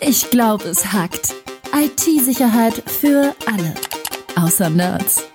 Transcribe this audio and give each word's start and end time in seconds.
Ich 0.00 0.30
glaube, 0.30 0.64
es 0.64 0.92
hackt. 0.92 1.34
IT-Sicherheit 1.74 2.82
für 2.86 3.34
alle. 3.46 3.74
Außer 4.36 4.68
Nerds. 4.68 5.26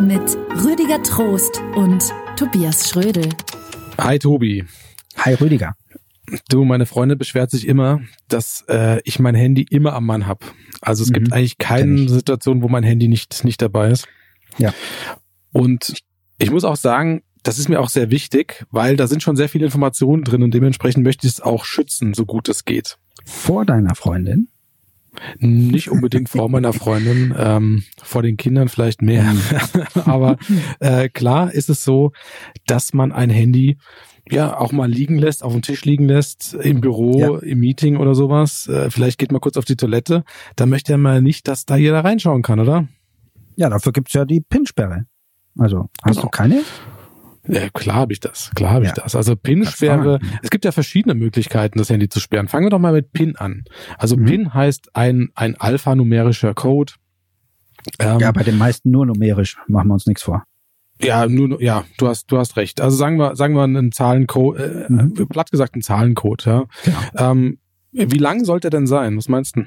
Mit 0.00 0.36
Rüdiger 0.64 1.02
Trost 1.02 1.60
und 1.76 2.12
Tobias 2.36 2.88
Schrödel. 2.88 3.28
Hi 3.98 4.18
Tobi. 4.18 4.64
Hi 5.18 5.34
Rüdiger. 5.34 5.74
Du, 6.48 6.64
meine 6.64 6.86
Freundin 6.86 7.16
beschwert 7.16 7.50
sich 7.50 7.66
immer, 7.66 8.00
dass 8.28 8.64
äh, 8.68 9.00
ich 9.04 9.18
mein 9.18 9.34
Handy 9.34 9.66
immer 9.70 9.94
am 9.94 10.06
Mann 10.06 10.26
hab. 10.26 10.44
Also 10.80 11.04
es 11.04 11.10
mhm. 11.10 11.14
gibt 11.14 11.32
eigentlich 11.32 11.58
keine 11.58 12.08
Situation, 12.08 12.62
wo 12.62 12.68
mein 12.68 12.82
Handy 12.82 13.08
nicht, 13.08 13.44
nicht 13.44 13.62
dabei 13.62 13.90
ist. 13.90 14.06
Ja. 14.58 14.74
Und 15.52 16.02
ich 16.38 16.50
muss 16.50 16.64
auch 16.64 16.76
sagen, 16.76 17.22
das 17.42 17.58
ist 17.58 17.68
mir 17.68 17.80
auch 17.80 17.88
sehr 17.88 18.10
wichtig, 18.10 18.66
weil 18.70 18.96
da 18.96 19.06
sind 19.06 19.22
schon 19.22 19.36
sehr 19.36 19.48
viele 19.48 19.66
Informationen 19.66 20.24
drin 20.24 20.42
und 20.42 20.52
dementsprechend 20.52 21.04
möchte 21.04 21.26
ich 21.26 21.34
es 21.34 21.40
auch 21.40 21.64
schützen, 21.64 22.14
so 22.14 22.24
gut 22.26 22.48
es 22.48 22.64
geht. 22.64 22.98
Vor 23.24 23.64
deiner 23.64 23.94
Freundin? 23.94 24.48
Nicht 25.38 25.90
unbedingt 25.90 26.28
vor 26.28 26.48
meiner 26.48 26.72
Freundin, 26.72 27.34
ähm, 27.36 27.82
vor 28.02 28.22
den 28.22 28.36
Kindern 28.36 28.68
vielleicht 28.68 29.02
mehr. 29.02 29.34
Aber 30.04 30.36
äh, 30.80 31.08
klar 31.08 31.52
ist 31.52 31.70
es 31.70 31.82
so, 31.82 32.12
dass 32.66 32.92
man 32.92 33.10
ein 33.12 33.30
Handy 33.30 33.78
ja 34.30 34.58
auch 34.58 34.72
mal 34.72 34.88
liegen 34.88 35.18
lässt, 35.18 35.42
auf 35.42 35.52
dem 35.52 35.62
Tisch 35.62 35.84
liegen 35.84 36.06
lässt, 36.06 36.54
im 36.54 36.80
Büro, 36.80 37.18
ja. 37.18 37.38
im 37.38 37.60
Meeting 37.60 37.96
oder 37.96 38.14
sowas. 38.14 38.68
Äh, 38.68 38.90
vielleicht 38.90 39.18
geht 39.18 39.32
mal 39.32 39.40
kurz 39.40 39.56
auf 39.56 39.64
die 39.64 39.76
Toilette. 39.76 40.24
Da 40.56 40.66
möchte 40.66 40.92
er 40.92 40.98
mal 40.98 41.22
nicht, 41.22 41.48
dass 41.48 41.64
da 41.64 41.76
jeder 41.76 42.04
reinschauen 42.04 42.42
kann, 42.42 42.60
oder? 42.60 42.86
Ja, 43.56 43.70
dafür 43.70 43.92
gibt's 43.92 44.12
ja 44.12 44.24
die 44.24 44.40
PIN-Sperre. 44.40 45.06
Also, 45.56 45.88
hast 46.02 46.16
genau. 46.16 46.22
du 46.22 46.28
keine? 46.28 46.62
Ja, 47.48 47.68
klar 47.70 47.96
habe 47.96 48.12
ich 48.12 48.20
das, 48.20 48.50
klar 48.54 48.72
habe 48.72 48.84
ja. 48.84 48.90
ich 48.90 48.94
das. 48.94 49.16
Also 49.16 49.34
PIN-Sperre, 49.36 50.20
es 50.42 50.50
gibt 50.50 50.64
ja 50.64 50.72
verschiedene 50.72 51.14
Möglichkeiten, 51.14 51.78
das 51.78 51.90
Handy 51.90 52.08
zu 52.08 52.20
sperren. 52.20 52.48
Fangen 52.48 52.66
wir 52.66 52.70
doch 52.70 52.78
mal 52.78 52.92
mit 52.92 53.12
PIN 53.12 53.36
an. 53.36 53.64
Also 53.96 54.16
mhm. 54.16 54.24
PIN 54.26 54.54
heißt 54.54 54.94
ein, 54.94 55.30
ein 55.34 55.56
alphanumerischer 55.56 56.54
Code. 56.54 56.92
Ähm, 57.98 58.20
ja, 58.20 58.32
bei 58.32 58.42
den 58.42 58.58
meisten 58.58 58.90
nur 58.90 59.06
numerisch, 59.06 59.56
machen 59.66 59.88
wir 59.88 59.94
uns 59.94 60.06
nichts 60.06 60.22
vor. 60.22 60.44
Ja, 61.00 61.26
nur 61.26 61.62
ja, 61.62 61.84
du 61.96 62.08
hast 62.08 62.26
du 62.26 62.38
hast 62.38 62.56
recht. 62.56 62.80
Also 62.80 62.96
sagen 62.96 63.16
wir 63.18 63.36
sagen 63.36 63.54
wir 63.54 63.62
einen 63.62 63.92
Zahlencode, 63.92 64.58
äh, 64.58 64.84
mhm. 64.88 65.28
platt 65.28 65.50
gesagt 65.50 65.74
einen 65.74 65.82
Zahlencode. 65.82 66.44
Ja. 66.44 66.64
Genau. 66.84 66.98
Ähm, 67.16 67.58
wie 67.92 68.18
lang 68.18 68.44
sollte 68.44 68.68
er 68.68 68.70
denn 68.70 68.86
sein? 68.86 69.16
Was 69.16 69.28
meinst 69.28 69.56
du? 69.56 69.64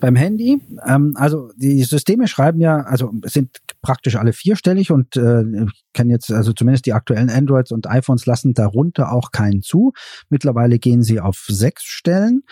Beim 0.00 0.16
Handy, 0.16 0.60
ähm, 0.86 1.14
also 1.16 1.50
die 1.56 1.82
Systeme 1.82 2.28
schreiben 2.28 2.60
ja, 2.60 2.80
also 2.82 3.12
sind 3.24 3.58
praktisch 3.82 4.16
alle 4.16 4.32
vierstellig 4.32 4.90
und 4.90 5.16
äh, 5.16 5.42
ich 5.42 5.82
kenne 5.92 6.12
jetzt, 6.12 6.32
also 6.32 6.52
zumindest 6.52 6.86
die 6.86 6.92
aktuellen 6.92 7.28
Androids 7.28 7.72
und 7.72 7.88
iPhones 7.88 8.26
lassen 8.26 8.54
darunter 8.54 9.12
auch 9.12 9.30
keinen 9.32 9.62
zu. 9.62 9.92
Mittlerweile 10.30 10.78
gehen 10.78 11.02
sie 11.02 11.20
auf 11.20 11.44
sechs 11.48 11.82
Stellen. 11.82 12.42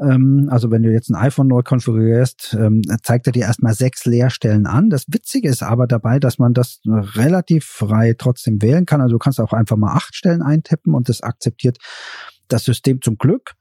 Ähm, 0.00 0.48
also 0.50 0.70
wenn 0.70 0.82
du 0.82 0.92
jetzt 0.92 1.08
ein 1.08 1.14
iPhone 1.14 1.48
neu 1.48 1.62
konfigurierst, 1.62 2.56
ähm, 2.58 2.82
zeigt 3.02 3.26
er 3.26 3.32
dir 3.32 3.44
erstmal 3.44 3.74
sechs 3.74 4.04
Leerstellen 4.04 4.66
an. 4.66 4.90
Das 4.90 5.04
Witzige 5.08 5.48
ist 5.48 5.62
aber 5.62 5.86
dabei, 5.86 6.18
dass 6.18 6.38
man 6.38 6.52
das 6.52 6.80
relativ 6.84 7.64
frei 7.64 8.14
trotzdem 8.18 8.60
wählen 8.60 8.84
kann. 8.84 9.00
Also 9.00 9.14
du 9.14 9.18
kannst 9.18 9.40
auch 9.40 9.52
einfach 9.52 9.76
mal 9.76 9.94
acht 9.94 10.14
Stellen 10.14 10.42
eintippen 10.42 10.94
und 10.94 11.08
das 11.08 11.22
akzeptiert 11.22 11.78
das 12.48 12.64
System 12.64 13.00
zum 13.00 13.16
Glück 13.16 13.54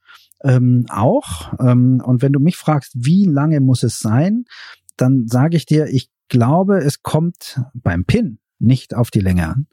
ähm, 0.44 0.86
auch. 0.90 1.54
Ähm, 1.60 2.02
und 2.04 2.22
wenn 2.22 2.34
du 2.34 2.40
mich 2.40 2.58
fragst, 2.58 2.94
wie 2.96 3.26
lange 3.26 3.60
muss 3.60 3.84
es 3.84 4.00
sein, 4.00 4.46
dann 4.98 5.28
sage 5.28 5.58
ich 5.58 5.66
dir, 5.66 5.88
ich 5.88 6.10
glaube, 6.30 6.78
es 6.80 7.04
kommt 7.04 7.62
beim 7.74 8.06
Pin 8.06 8.40
nicht 8.60 8.94
auf 8.96 9.12
die 9.12 9.20
Länge 9.20 9.48
an. 9.48 9.68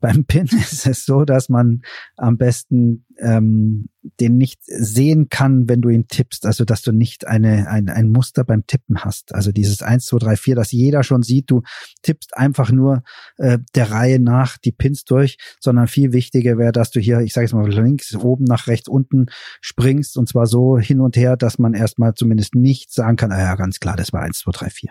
Beim 0.00 0.24
Pin 0.24 0.46
ist 0.60 0.86
es 0.86 1.04
so, 1.04 1.24
dass 1.24 1.48
man 1.48 1.82
am 2.16 2.36
besten 2.38 3.04
ähm, 3.18 3.88
den 4.18 4.36
nicht 4.36 4.60
sehen 4.64 5.28
kann, 5.28 5.68
wenn 5.68 5.82
du 5.82 5.90
ihn 5.90 6.08
tippst. 6.08 6.46
Also 6.46 6.64
dass 6.64 6.82
du 6.82 6.92
nicht 6.92 7.26
eine, 7.26 7.68
ein, 7.68 7.88
ein 7.88 8.08
Muster 8.08 8.44
beim 8.44 8.66
Tippen 8.66 9.04
hast. 9.04 9.34
Also 9.34 9.52
dieses 9.52 9.82
1, 9.82 10.06
2, 10.06 10.18
3, 10.18 10.36
4, 10.36 10.56
das 10.56 10.72
jeder 10.72 11.02
schon 11.02 11.22
sieht. 11.22 11.50
Du 11.50 11.62
tippst 12.02 12.36
einfach 12.36 12.72
nur 12.72 13.02
äh, 13.36 13.58
der 13.74 13.90
Reihe 13.90 14.18
nach 14.18 14.56
die 14.56 14.72
Pins 14.72 15.04
durch, 15.04 15.36
sondern 15.60 15.86
viel 15.86 16.12
wichtiger 16.12 16.56
wäre, 16.56 16.72
dass 16.72 16.90
du 16.90 17.00
hier, 17.00 17.20
ich 17.20 17.34
sage 17.34 17.44
es 17.44 17.52
mal, 17.52 17.70
links, 17.70 18.14
oben 18.14 18.44
nach 18.44 18.66
rechts, 18.66 18.88
unten 18.88 19.26
springst 19.60 20.16
und 20.16 20.28
zwar 20.28 20.46
so 20.46 20.78
hin 20.78 21.00
und 21.00 21.16
her, 21.16 21.36
dass 21.36 21.58
man 21.58 21.74
erstmal 21.74 22.14
zumindest 22.14 22.54
nicht 22.54 22.92
sagen 22.92 23.16
kann, 23.16 23.32
ah 23.32 23.38
ja, 23.38 23.54
ganz 23.54 23.80
klar, 23.80 23.96
das 23.96 24.12
war 24.12 24.22
1, 24.22 24.38
2, 24.38 24.50
3, 24.52 24.70
4. 24.70 24.90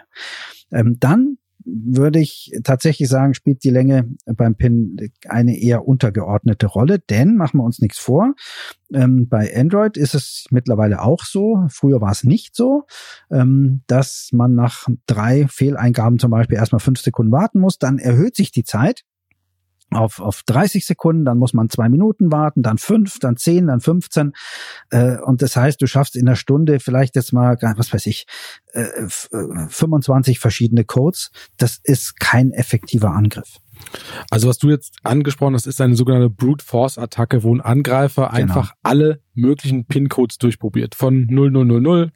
Ähm, 0.71 0.97
dann 0.99 1.38
würde 1.65 2.19
ich 2.19 2.51
tatsächlich 2.63 3.09
sagen, 3.09 3.33
spielt 3.33 3.63
die 3.63 3.69
Länge 3.69 4.09
beim 4.25 4.55
Pin 4.55 4.97
eine 5.27 5.57
eher 5.57 5.87
untergeordnete 5.87 6.67
Rolle, 6.67 6.99
denn 6.99 7.35
machen 7.35 7.59
wir 7.59 7.63
uns 7.63 7.79
nichts 7.79 7.99
vor. 7.99 8.33
Ähm, 8.93 9.27
bei 9.27 9.55
Android 9.55 9.97
ist 9.97 10.15
es 10.15 10.45
mittlerweile 10.51 11.01
auch 11.01 11.23
so, 11.23 11.65
früher 11.69 12.01
war 12.01 12.11
es 12.11 12.23
nicht 12.23 12.55
so, 12.55 12.83
ähm, 13.31 13.81
dass 13.87 14.29
man 14.31 14.55
nach 14.55 14.87
drei 15.05 15.47
Fehleingaben 15.47 16.19
zum 16.19 16.31
Beispiel 16.31 16.57
erstmal 16.57 16.79
fünf 16.79 16.99
Sekunden 16.99 17.31
warten 17.31 17.59
muss, 17.59 17.77
dann 17.77 17.99
erhöht 17.99 18.35
sich 18.35 18.51
die 18.51 18.63
Zeit 18.63 19.03
auf, 19.91 20.19
auf 20.19 20.43
30 20.45 20.85
Sekunden, 20.85 21.25
dann 21.25 21.37
muss 21.37 21.53
man 21.53 21.69
zwei 21.69 21.89
Minuten 21.89 22.31
warten, 22.31 22.61
dann 22.61 22.77
fünf, 22.77 23.19
dann 23.19 23.37
zehn, 23.37 23.67
dann 23.67 23.81
15. 23.81 24.33
Äh, 24.91 25.17
und 25.17 25.41
das 25.41 25.55
heißt, 25.55 25.81
du 25.81 25.87
schaffst 25.87 26.15
in 26.15 26.27
einer 26.27 26.35
Stunde 26.35 26.79
vielleicht 26.79 27.15
jetzt 27.15 27.33
mal, 27.33 27.57
was 27.75 27.93
weiß 27.93 28.05
ich, 28.05 28.25
äh, 28.73 29.07
25 29.07 30.35
äh, 30.35 30.39
verschiedene 30.39 30.83
Codes. 30.83 31.31
Das 31.57 31.79
ist 31.83 32.19
kein 32.19 32.51
effektiver 32.51 33.11
Angriff. 33.11 33.57
Also 34.29 34.47
was 34.47 34.57
du 34.57 34.69
jetzt 34.69 34.97
angesprochen 35.03 35.53
hast, 35.55 35.65
ist 35.65 35.81
eine 35.81 35.95
sogenannte 35.95 36.29
Brute 36.29 36.63
Force 36.63 36.97
Attacke, 36.97 37.43
wo 37.43 37.55
ein 37.55 37.61
Angreifer 37.61 38.29
genau. 38.29 38.41
einfach 38.41 38.73
alle 38.83 39.21
möglichen 39.33 39.85
PIN-Codes 39.85 40.37
durchprobiert. 40.37 40.95
Von 40.95 41.27
0000 41.27 42.11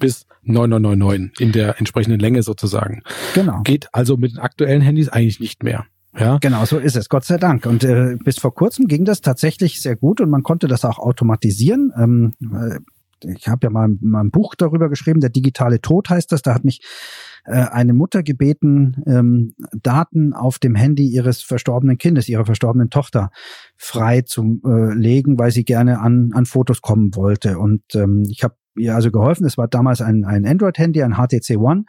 bis 0.00 0.26
9999 0.42 1.40
in 1.40 1.52
der 1.52 1.78
entsprechenden 1.78 2.18
Länge 2.18 2.42
sozusagen. 2.42 3.02
Genau. 3.34 3.62
Geht 3.62 3.88
also 3.92 4.16
mit 4.16 4.32
den 4.32 4.38
aktuellen 4.38 4.80
Handys 4.80 5.08
eigentlich 5.08 5.40
nicht 5.40 5.62
mehr. 5.62 5.86
Ja. 6.18 6.38
Genau, 6.38 6.64
so 6.64 6.78
ist 6.78 6.96
es, 6.96 7.08
Gott 7.08 7.24
sei 7.24 7.36
Dank. 7.36 7.66
Und 7.66 7.84
äh, 7.84 8.16
bis 8.22 8.38
vor 8.38 8.54
kurzem 8.54 8.86
ging 8.86 9.04
das 9.04 9.20
tatsächlich 9.20 9.80
sehr 9.80 9.96
gut 9.96 10.20
und 10.20 10.30
man 10.30 10.42
konnte 10.42 10.66
das 10.66 10.84
auch 10.84 10.98
automatisieren. 10.98 11.92
Ähm, 11.96 12.34
äh, 12.40 12.78
ich 13.24 13.48
habe 13.48 13.66
ja 13.66 13.70
mal, 13.70 13.88
mal 14.00 14.20
ein 14.20 14.30
Buch 14.30 14.54
darüber 14.54 14.88
geschrieben, 14.88 15.20
der 15.20 15.30
digitale 15.30 15.80
Tod 15.80 16.08
heißt 16.08 16.30
das. 16.30 16.42
Da 16.42 16.54
hat 16.54 16.64
mich 16.64 16.80
äh, 17.44 17.52
eine 17.52 17.94
Mutter 17.94 18.22
gebeten, 18.22 19.02
ähm, 19.06 19.54
Daten 19.82 20.32
auf 20.32 20.58
dem 20.58 20.74
Handy 20.74 21.06
ihres 21.06 21.42
verstorbenen 21.42 21.98
Kindes, 21.98 22.28
ihrer 22.28 22.44
verstorbenen 22.44 22.90
Tochter 22.90 23.30
frei 23.76 24.22
zu 24.22 24.60
äh, 24.64 24.94
legen, 24.94 25.38
weil 25.38 25.50
sie 25.50 25.64
gerne 25.64 26.00
an, 26.00 26.30
an 26.32 26.46
Fotos 26.46 26.80
kommen 26.80 27.14
wollte. 27.14 27.58
Und 27.58 27.82
ähm, 27.94 28.24
ich 28.28 28.44
habe 28.44 28.54
ihr 28.78 28.94
also 28.94 29.10
geholfen. 29.10 29.46
Es 29.46 29.58
war 29.58 29.68
damals 29.68 30.00
ein, 30.00 30.24
ein 30.24 30.46
Android-Handy, 30.46 31.02
ein 31.02 31.14
HTC 31.14 31.56
One. 31.58 31.84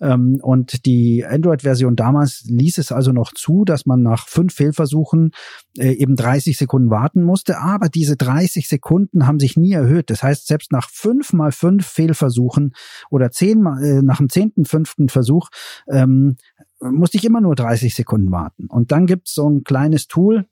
Ähm, 0.00 0.38
und 0.42 0.86
die 0.86 1.24
Android-Version 1.24 1.96
damals 1.96 2.44
ließ 2.48 2.78
es 2.78 2.92
also 2.92 3.12
noch 3.12 3.32
zu, 3.32 3.64
dass 3.64 3.86
man 3.86 4.02
nach 4.02 4.28
fünf 4.28 4.54
Fehlversuchen 4.54 5.32
äh, 5.78 5.92
eben 5.92 6.16
30 6.16 6.56
Sekunden 6.56 6.90
warten 6.90 7.22
musste. 7.22 7.58
Aber 7.58 7.88
diese 7.88 8.16
30 8.16 8.68
Sekunden 8.68 9.26
haben 9.26 9.40
sich 9.40 9.56
nie 9.56 9.72
erhöht. 9.72 10.10
Das 10.10 10.22
heißt, 10.22 10.46
selbst 10.46 10.72
nach 10.72 10.90
fünf 10.90 11.32
mal 11.32 11.52
fünf 11.52 11.86
Fehlversuchen 11.86 12.74
oder 13.10 13.30
zehn 13.30 13.62
mal, 13.62 13.82
äh, 13.82 14.02
nach 14.02 14.18
dem 14.18 14.28
zehnten, 14.28 14.64
fünften 14.64 15.08
Versuch 15.08 15.48
ähm, 15.88 16.36
musste 16.80 17.18
ich 17.18 17.24
immer 17.24 17.40
nur 17.40 17.54
30 17.54 17.94
Sekunden 17.94 18.30
warten. 18.30 18.66
Und 18.66 18.92
dann 18.92 19.06
gibt's 19.06 19.34
so 19.34 19.48
ein 19.48 19.64
kleines 19.64 20.06
Tool, 20.06 20.46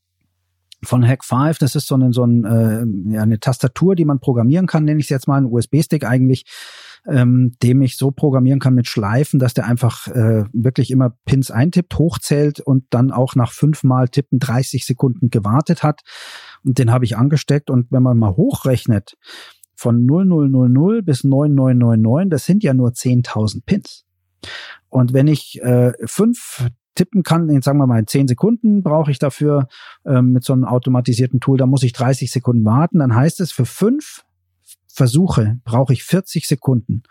von 0.83 1.07
Hack 1.07 1.25
5. 1.25 1.59
Das 1.59 1.75
ist 1.75 1.87
so 1.87 1.95
eine, 1.95 2.13
so 2.13 2.25
ein, 2.25 2.45
äh, 2.45 3.15
ja, 3.15 3.23
eine 3.23 3.41
Tastatur, 3.41 3.95
die 3.95 4.05
man 4.05 4.21
programmieren 4.21 4.67
kann, 4.67 4.85
nenne 4.85 5.01
ich 5.01 5.07
es 5.07 5.11
jetzt 5.11 5.29
mal, 5.29 5.37
ein 5.37 5.47
USB-Stick 5.47 6.05
eigentlich, 6.05 6.45
ähm, 7.07 7.53
dem 7.63 7.83
ich 7.83 7.97
so 7.97 8.11
programmieren 8.11 8.61
kann 8.61 8.75
mit 8.75 8.87
Schleifen, 8.87 9.39
dass 9.39 9.55
der 9.55 9.67
einfach 9.67 10.09
äh, 10.09 10.45
wirklich 10.53 10.91
immer 10.91 11.17
Pins 11.25 11.51
eintippt, 11.51 11.99
hochzählt 11.99 12.61
und 12.61 12.85
dann 12.91 13.11
auch 13.11 13.35
nach 13.35 13.53
fünfmal 13.53 14.09
Tippen 14.09 14.39
30 14.39 14.85
Sekunden 14.85 15.31
gewartet 15.31 15.83
hat. 15.83 16.03
Und 16.65 16.79
den 16.79 16.91
habe 16.93 17.05
ich 17.05 17.17
angesteckt. 17.17 17.71
Und 17.71 17.91
wenn 17.91 18.03
man 18.03 18.19
mal 18.19 18.37
hochrechnet, 18.37 19.17
von 19.75 20.07
0000 20.07 21.07
bis 21.07 21.23
9999, 21.23 22.31
das 22.31 22.45
sind 22.45 22.65
ja 22.65 22.75
nur 22.75 22.91
10.000 22.91 23.63
Pins. 23.65 24.05
Und 24.89 25.13
wenn 25.13 25.29
ich 25.29 25.63
äh, 25.63 25.93
fünf 26.05 26.67
tippen 26.99 27.23
kann, 27.23 27.49
in, 27.49 27.63
sagen 27.63 27.79
wir 27.79 27.87
mal, 27.87 28.01
in 28.01 28.07
10 28.07 28.27
Sekunden 28.27 28.83
brauche 28.83 29.11
ich 29.11 29.21
dafür 29.21 29.69
ähm, 30.05 30.33
mit 30.33 30.45
so 30.45 30.53
einem 30.53 30.65
automatisierten 30.65 31.39
Tool, 31.39 31.57
da 31.57 31.67
muss 31.67 31.85
ich 31.85 31.93
30 31.93 32.31
Sekunden 32.31 32.65
warten, 32.65 32.99
dann 32.99 33.15
heißt 33.15 33.41
es, 33.41 33.53
für 33.53 33.65
fünf 33.65 34.25
Versuche 34.99 35.61
brauche 35.65 35.93
ich 35.93 36.03
40 36.03 36.47
Sekunden. 36.47 37.05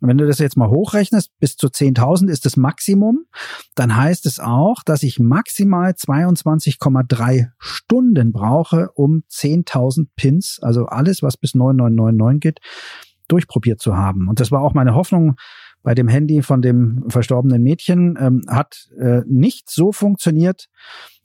Und 0.00 0.08
wenn 0.08 0.16
du 0.16 0.26
das 0.26 0.38
jetzt 0.38 0.56
mal 0.56 0.70
hochrechnest, 0.70 1.38
bis 1.38 1.56
zu 1.56 1.66
10.000 1.66 2.30
ist 2.30 2.46
das 2.46 2.56
Maximum, 2.56 3.26
dann 3.74 3.94
heißt 3.94 4.24
es 4.24 4.40
auch, 4.40 4.82
dass 4.82 5.02
ich 5.02 5.18
maximal 5.18 5.90
22,3 5.90 7.50
Stunden 7.58 8.32
brauche, 8.32 8.90
um 8.94 9.22
10.000 9.30 10.06
Pins, 10.16 10.60
also 10.62 10.86
alles, 10.86 11.22
was 11.22 11.36
bis 11.36 11.54
9999 11.54 12.40
geht, 12.40 12.60
durchprobiert 13.28 13.82
zu 13.82 13.96
haben. 13.96 14.28
Und 14.28 14.40
das 14.40 14.50
war 14.50 14.62
auch 14.62 14.72
meine 14.72 14.94
Hoffnung, 14.94 15.36
bei 15.86 15.94
dem 15.94 16.08
Handy 16.08 16.42
von 16.42 16.62
dem 16.62 17.04
verstorbenen 17.06 17.62
Mädchen 17.62 18.18
ähm, 18.20 18.42
hat 18.48 18.88
äh, 18.98 19.20
nicht 19.24 19.70
so 19.70 19.92
funktioniert. 19.92 20.66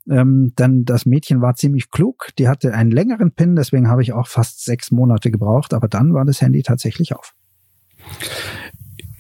Ähm, 0.08 0.54
dann 0.56 0.86
das 0.86 1.08
Mädchen 1.08 1.42
war 1.42 1.56
ziemlich 1.56 1.90
klug, 1.90 2.28
die 2.38 2.48
hatte 2.48 2.76
einen 2.76 2.92
längeren 2.92 3.32
Pin, 3.32 3.56
deswegen 3.56 3.88
habe 3.88 4.04
ich 4.04 4.14
auch 4.14 4.28
fast 4.28 4.64
sechs 4.64 4.92
Monate 4.92 5.32
gebraucht, 5.32 5.74
aber 5.74 5.88
dann 5.88 6.14
war 6.14 6.26
das 6.26 6.42
Handy 6.42 6.62
tatsächlich 6.62 7.16
auf 7.16 7.34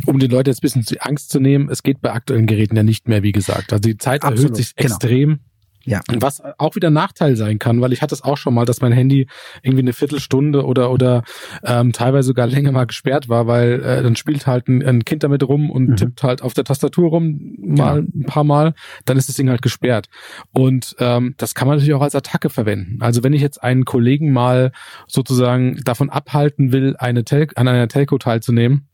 um 0.05 0.19
den 0.19 0.29
Leuten 0.29 0.49
jetzt 0.49 0.59
ein 0.59 0.81
bisschen 0.81 0.97
Angst 0.99 1.31
zu 1.31 1.39
nehmen, 1.39 1.69
es 1.69 1.81
geht 1.81 2.01
bei 2.01 2.11
aktuellen 2.11 2.45
Geräten 2.45 2.75
ja 2.75 2.83
nicht 2.83 3.07
mehr, 3.07 3.23
wie 3.23 3.31
gesagt. 3.31 3.73
Also 3.73 3.81
die 3.81 3.97
Zeit 3.97 4.23
Absolut, 4.23 4.51
erhöht 4.51 4.55
sich 4.57 4.75
genau. 4.75 4.93
extrem. 4.93 5.39
Ja. 5.83 6.01
Was 6.19 6.41
auch 6.57 6.75
wieder 6.75 6.89
ein 6.89 6.93
Nachteil 6.93 7.35
sein 7.35 7.59
kann, 7.59 7.81
weil 7.81 7.93
ich 7.93 8.01
hatte 8.01 8.13
es 8.13 8.23
auch 8.23 8.37
schon 8.37 8.53
mal, 8.53 8.65
dass 8.65 8.81
mein 8.81 8.91
Handy 8.91 9.27
irgendwie 9.63 9.81
eine 9.81 9.93
Viertelstunde 9.93 10.65
oder 10.65 10.91
oder 10.91 11.23
ähm, 11.63 11.91
teilweise 11.91 12.27
sogar 12.27 12.47
länger 12.47 12.71
mal 12.71 12.85
gesperrt 12.85 13.29
war, 13.29 13.47
weil 13.47 13.81
äh, 13.83 14.03
dann 14.03 14.15
spielt 14.15 14.45
halt 14.47 14.67
ein, 14.67 14.85
ein 14.85 15.05
Kind 15.05 15.23
damit 15.23 15.43
rum 15.47 15.69
und 15.71 15.89
mhm. 15.89 15.95
tippt 15.95 16.23
halt 16.23 16.41
auf 16.41 16.53
der 16.53 16.63
Tastatur 16.63 17.09
rum 17.09 17.55
mal 17.57 17.97
ja. 17.97 18.03
ein 18.03 18.25
paar 18.25 18.43
Mal, 18.43 18.73
dann 19.05 19.17
ist 19.17 19.29
das 19.29 19.35
Ding 19.35 19.49
halt 19.49 19.61
gesperrt. 19.61 20.07
Und 20.51 20.95
ähm, 20.99 21.33
das 21.37 21.55
kann 21.55 21.67
man 21.67 21.77
natürlich 21.77 21.95
auch 21.95 22.01
als 22.01 22.15
Attacke 22.15 22.49
verwenden. 22.49 23.01
Also 23.01 23.23
wenn 23.23 23.33
ich 23.33 23.41
jetzt 23.41 23.63
einen 23.63 23.85
Kollegen 23.85 24.31
mal 24.31 24.71
sozusagen 25.07 25.81
davon 25.83 26.09
abhalten 26.09 26.71
will, 26.71 26.95
eine 26.97 27.23
Tel 27.23 27.47
an 27.55 27.67
einer 27.67 27.87
Telco 27.87 28.17
teilzunehmen, 28.17 28.87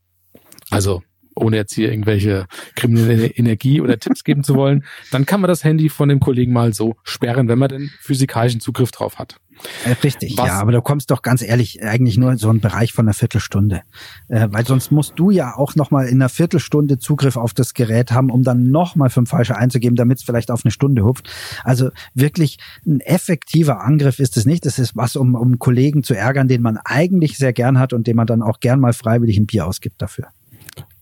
also 0.70 1.02
ohne 1.40 1.56
jetzt 1.56 1.74
hier 1.74 1.90
irgendwelche 1.90 2.46
kriminelle 2.74 3.26
Energie 3.26 3.80
oder 3.80 3.98
Tipps 3.98 4.24
geben 4.24 4.44
zu 4.44 4.54
wollen, 4.54 4.84
dann 5.10 5.26
kann 5.26 5.40
man 5.40 5.48
das 5.48 5.64
Handy 5.64 5.88
von 5.88 6.08
dem 6.08 6.20
Kollegen 6.20 6.52
mal 6.52 6.72
so 6.72 6.96
sperren, 7.04 7.48
wenn 7.48 7.58
man 7.58 7.68
den 7.68 7.90
physikalischen 8.00 8.60
Zugriff 8.60 8.90
drauf 8.90 9.18
hat. 9.18 9.36
Äh, 9.84 9.92
richtig, 10.04 10.36
Was? 10.36 10.46
ja, 10.46 10.60
aber 10.60 10.72
du 10.72 10.82
kommst 10.82 11.10
doch 11.10 11.22
ganz 11.22 11.42
ehrlich 11.42 11.82
eigentlich 11.82 12.16
nur 12.16 12.32
in 12.32 12.38
so 12.38 12.48
einen 12.48 12.60
Bereich 12.60 12.92
von 12.92 13.06
einer 13.06 13.14
Viertelstunde. 13.14 13.82
Äh, 14.28 14.48
weil 14.50 14.66
sonst 14.66 14.92
musst 14.92 15.14
du 15.16 15.30
ja 15.30 15.56
auch 15.56 15.74
nochmal 15.74 16.06
in 16.06 16.16
einer 16.16 16.28
Viertelstunde 16.28 16.98
Zugriff 16.98 17.36
auf 17.36 17.54
das 17.54 17.74
Gerät 17.74 18.12
haben, 18.12 18.30
um 18.30 18.42
dann 18.42 18.70
nochmal 18.70 19.10
fünf 19.10 19.30
falsche 19.30 19.56
einzugeben, 19.56 19.96
damit 19.96 20.18
es 20.18 20.24
vielleicht 20.24 20.50
auf 20.50 20.64
eine 20.64 20.72
Stunde 20.72 21.04
hupft. 21.04 21.28
Also 21.64 21.90
wirklich 22.14 22.58
ein 22.86 23.00
effektiver 23.00 23.80
Angriff 23.80 24.18
ist 24.18 24.36
es 24.36 24.46
nicht. 24.46 24.64
Das 24.66 24.78
ist 24.78 24.96
was, 24.96 25.16
um, 25.16 25.34
um 25.34 25.58
Kollegen 25.58 26.02
zu 26.02 26.14
ärgern, 26.14 26.48
den 26.48 26.62
man 26.62 26.78
eigentlich 26.84 27.38
sehr 27.38 27.52
gern 27.52 27.78
hat 27.78 27.92
und 27.92 28.06
dem 28.06 28.16
man 28.16 28.26
dann 28.26 28.42
auch 28.42 28.60
gern 28.60 28.80
mal 28.80 28.92
freiwillig 28.92 29.38
ein 29.38 29.46
Bier 29.46 29.66
ausgibt 29.66 30.00
dafür. 30.00 30.28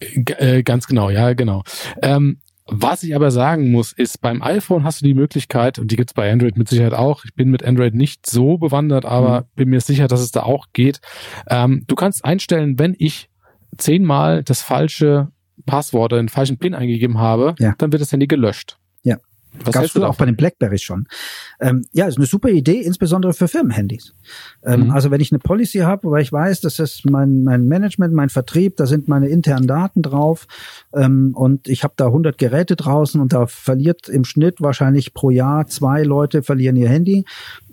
Äh, 0.01 0.63
ganz 0.63 0.87
genau, 0.87 1.11
ja, 1.11 1.33
genau. 1.33 1.63
Ähm, 2.03 2.39
was 2.69 3.05
ich 3.05 3.15
aber 3.15 3.31
sagen 3.31 3.71
muss, 3.71 3.93
ist, 3.93 4.21
beim 4.21 4.43
iPhone 4.43 4.83
hast 4.83 5.01
du 5.01 5.05
die 5.05 5.15
Möglichkeit, 5.15 5.79
und 5.79 5.93
die 5.93 5.97
gibt's 5.97 6.15
bei 6.15 6.31
Android 6.31 6.57
mit 6.57 6.69
Sicherheit 6.69 6.95
auch, 6.95 7.25
ich 7.25 7.35
bin 7.35 7.49
mit 7.49 7.65
Android 7.65 7.95
nicht 7.95 8.27
so 8.27 8.59
bewandert, 8.59 9.05
aber 9.05 9.43
mhm. 9.43 9.45
bin 9.55 9.69
mir 9.71 9.81
sicher, 9.81 10.09
dass 10.09 10.21
es 10.21 10.33
da 10.33 10.43
auch 10.43 10.67
geht. 10.73 11.01
Ähm, 11.49 11.85
du 11.87 11.95
kannst 11.95 12.25
einstellen, 12.25 12.79
wenn 12.79 12.97
ich 12.99 13.31
zehnmal 13.79 14.43
das 14.43 14.63
falsche 14.63 15.29
Passwort 15.65 16.13
oder 16.13 16.23
den 16.23 16.29
falschen 16.29 16.59
PIN 16.59 16.75
eingegeben 16.75 17.19
habe, 17.19 17.55
ja. 17.59 17.75
dann 17.79 17.93
wird 17.93 18.03
das 18.03 18.13
Handy 18.13 18.27
gelöscht. 18.27 18.79
Was 19.65 19.75
Gab's 19.75 19.93
du 19.93 20.05
auch 20.05 20.17
bei 20.17 20.27
den 20.27 20.37
Blackberries 20.37 20.83
schon. 20.83 21.07
Ähm, 21.61 21.85
ja, 21.93 22.07
ist 22.07 22.17
eine 22.17 22.27
super 22.27 22.49
Idee, 22.49 22.81
insbesondere 22.81 23.33
für 23.33 23.49
Firmenhandys. 23.49 24.15
Ähm, 24.65 24.85
mhm. 24.85 24.91
Also 24.91 25.11
wenn 25.11 25.21
ich 25.21 25.33
eine 25.33 25.39
Policy 25.39 25.79
habe, 25.81 26.11
weil 26.11 26.23
ich 26.23 26.33
weiß, 26.33 26.61
das 26.61 26.79
ist 26.79 27.09
mein, 27.09 27.43
mein 27.43 27.67
Management, 27.67 28.15
mein 28.15 28.29
Vertrieb, 28.29 28.77
da 28.77 28.87
sind 28.87 29.09
meine 29.09 29.29
internen 29.29 29.67
Daten 29.67 30.03
drauf 30.03 30.47
ähm, 30.95 31.33
und 31.35 31.69
ich 31.69 31.85
habe 31.85 31.95
da 31.97 32.07
100 32.07 32.39
Geräte 32.39 32.77
draußen 32.77 33.21
und 33.21 33.33
da 33.33 33.47
verliert 33.47 34.09
im 34.09 34.25
Schnitt 34.25 34.61
wahrscheinlich 34.61 35.15
pro 35.15 35.31
Jahr 35.31 35.67
zwei 35.67 36.03
Leute 36.03 36.43
verlieren 36.43 36.77
ihr 36.77 36.89
Handy, 36.89 37.25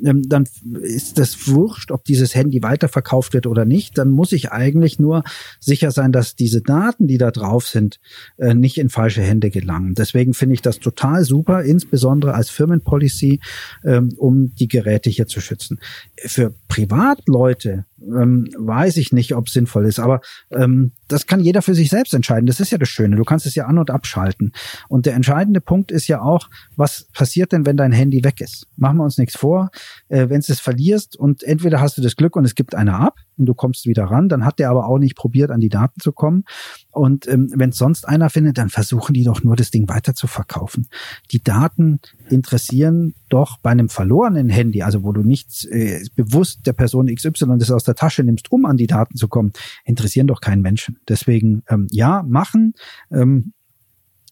ähm, 0.04 0.24
dann 0.28 0.46
ist 0.82 1.18
das 1.18 1.48
wurscht, 1.48 1.92
ob 1.92 2.04
dieses 2.06 2.36
Handy 2.36 2.62
weiterverkauft 2.64 3.34
wird 3.34 3.48
oder 3.48 3.66
nicht. 3.66 3.98
Dann 3.98 4.10
muss 4.10 4.32
ich 4.32 4.52
eigentlich 4.52 5.00
nur 5.00 5.24
sicher 5.60 5.92
sein, 5.92 6.12
dass 6.12 6.36
diese 6.36 6.62
Daten, 6.62 7.08
die 7.08 7.18
da 7.18 7.32
drauf 7.32 7.68
sind, 7.68 8.00
äh, 8.38 8.54
nicht 8.54 8.78
in 8.78 8.90
falsche 8.90 9.22
Hände 9.22 9.50
gelangen. 9.50 9.94
Deswegen 9.96 10.34
finde 10.34 10.56
ich 10.56 10.62
das 10.62 10.80
total 10.80 11.24
super 11.24 11.64
insbesondere 11.74 12.34
als 12.36 12.50
Firmenpolicy, 12.50 13.40
ähm, 13.84 14.14
um 14.18 14.54
die 14.56 14.68
Geräte 14.68 15.10
hier 15.10 15.28
zu 15.28 15.42
schützen. 15.42 15.80
Für 16.18 16.54
Privatleute 16.68 17.86
ähm, 18.08 18.48
weiß 18.58 18.98
ich 18.98 19.12
nicht, 19.12 19.36
ob 19.36 19.50
sinnvoll 19.50 19.86
ist, 19.86 20.00
aber 20.00 20.22
ähm, 20.52 20.92
das 21.08 21.28
kann 21.28 21.40
jeder 21.40 21.62
für 21.62 21.76
sich 21.76 21.90
selbst 21.90 22.14
entscheiden. 22.14 22.46
Das 22.46 22.60
ist 22.60 22.72
ja 22.72 22.78
das 22.78 22.90
Schöne. 22.90 23.16
Du 23.16 23.24
kannst 23.24 23.46
es 23.46 23.56
ja 23.56 23.66
an- 23.66 23.78
und 23.78 23.92
abschalten. 23.92 24.52
Und 24.90 25.06
der 25.06 25.14
entscheidende 25.14 25.62
Punkt 25.62 25.92
ist 25.92 26.08
ja 26.08 26.22
auch, 26.22 26.50
was 26.76 27.08
passiert 27.14 27.52
denn, 27.52 27.66
wenn 27.66 27.78
dein 27.78 27.92
Handy 27.92 28.24
weg 28.24 28.42
ist? 28.42 28.68
Machen 28.76 28.98
wir 28.98 29.04
uns 29.04 29.18
nichts 29.18 29.38
vor. 29.38 29.70
Äh, 30.10 30.30
wenn 30.30 30.40
es 30.40 30.60
verlierst 30.60 31.16
und 31.16 31.44
entweder 31.44 31.82
hast 31.82 31.98
du 31.98 32.02
das 32.02 32.16
Glück 32.16 32.36
und 32.36 32.46
es 32.46 32.56
gibt 32.56 32.76
einer 32.76 33.00
ab 33.00 33.18
und 33.38 33.46
du 33.46 33.54
kommst 33.54 33.86
wieder 33.86 34.06
ran, 34.06 34.30
dann 34.30 34.46
hat 34.46 34.60
der 34.60 34.70
aber 34.70 34.88
auch 34.88 35.00
nicht 35.00 35.16
probiert, 35.16 35.52
an 35.52 35.60
die 35.60 35.70
Daten 35.70 36.00
zu 36.00 36.12
kommen. 36.12 36.44
Und 36.92 37.28
ähm, 37.28 37.52
wenn 37.56 37.72
sonst 37.72 38.08
einer 38.08 38.30
findet, 38.30 38.58
dann 38.58 38.70
versuchen 38.70 39.14
die 39.14 39.24
doch 39.24 39.44
nur, 39.44 39.56
das 39.56 39.72
Ding 39.72 39.88
weiter 39.90 40.14
zu 40.14 40.28
verkaufen. 40.28 40.88
Die 41.32 41.44
Daten 41.44 42.00
interessieren 42.30 43.14
doch 43.30 43.58
bei 43.58 43.72
einem 43.72 43.90
verlorenen 43.90 44.50
Handy, 44.50 44.82
also 44.82 45.04
wo 45.04 45.12
du 45.12 45.22
nichts 45.22 45.66
äh, 45.66 46.04
bewusst 46.16 46.66
der 46.66 46.74
Person 46.74 47.14
XY 47.14 47.58
das 47.58 47.72
aus 47.72 47.84
der 47.84 47.96
Tasche 47.96 48.24
nimmst, 48.24 48.52
um 48.52 48.66
an 48.66 48.78
die 48.78 48.88
Daten 48.88 49.18
zu 49.18 49.28
kommen, 49.28 49.54
interessieren 49.86 50.28
doch 50.28 50.42
keinen 50.42 50.62
Menschen. 50.62 50.98
Deswegen 51.08 51.64
ähm, 51.70 51.88
ja, 51.92 52.24
machen. 52.24 52.74
Ähm, 53.12 53.54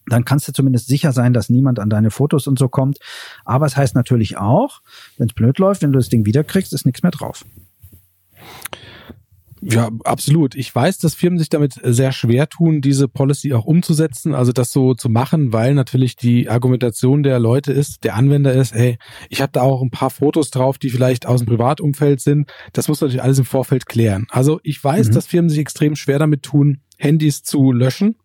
dann 0.08 0.26
kannst 0.26 0.48
du 0.48 0.52
zumindest 0.52 0.88
sicher 0.88 1.12
sein, 1.12 1.34
dass 1.34 1.50
niemand 1.50 1.80
an 1.80 1.90
deine 1.90 2.12
Fotos 2.12 2.48
und 2.48 2.58
so 2.58 2.68
kommt. 2.68 2.98
Aber 3.46 3.66
es 3.66 3.78
heißt 3.78 3.96
natürlich 3.96 4.38
auch, 4.38 4.82
wenn 5.18 5.28
es 5.28 5.34
blöd 5.34 5.60
läuft, 5.60 5.84
wenn 5.84 5.92
du 5.92 6.00
das 6.00 6.10
Ding 6.10 6.26
wiederkriegst, 6.26 6.74
ist 6.74 6.86
nichts 6.86 7.04
mehr 7.04 7.12
drauf. 7.12 7.46
Ja, 9.62 9.90
absolut. 10.04 10.56
Ich 10.56 10.74
weiß, 10.74 10.98
dass 10.98 11.14
Firmen 11.14 11.38
sich 11.38 11.50
damit 11.50 11.76
sehr 11.84 12.12
schwer 12.12 12.50
tun, 12.50 12.82
diese 12.82 13.08
Policy 13.08 13.54
auch 13.54 13.66
umzusetzen, 13.66 14.34
also 14.34 14.52
das 14.52 14.72
so 14.72 14.96
zu 14.96 15.08
machen, 15.08 15.54
weil 15.54 15.76
natürlich 15.76 16.16
die 16.16 16.50
Argumentation 16.50 17.22
der 17.22 17.40
Leute 17.40 17.72
ist, 17.72 18.04
der 18.04 18.16
Anwender 18.16 18.54
ist, 18.54 18.74
hey, 18.74 18.98
ich 19.30 19.42
habe 19.42 19.52
da 19.52 19.62
auch 19.62 19.82
ein 19.82 19.92
paar 19.92 20.10
Fotos 20.10 20.50
drauf, 20.50 20.80
die 20.80 20.90
vielleicht 20.90 21.28
aus 21.28 21.42
dem 21.42 21.48
Privatumfeld 21.48 22.22
sind. 22.22 22.52
Das 22.74 22.88
muss 22.88 23.02
natürlich 23.02 23.22
alles 23.22 23.38
im 23.38 23.46
Vorfeld 23.46 23.86
klären. 23.86 24.26
Also 24.30 24.60
ich 24.64 24.84
weiß, 24.84 25.10
mhm. 25.10 25.14
dass 25.14 25.28
Firmen 25.28 25.50
sich 25.50 25.60
extrem 25.60 25.96
schwer 25.96 26.18
damit 26.18 26.42
tun, 26.42 26.80
Handys 26.98 27.44
zu 27.44 27.72
löschen 27.72 28.16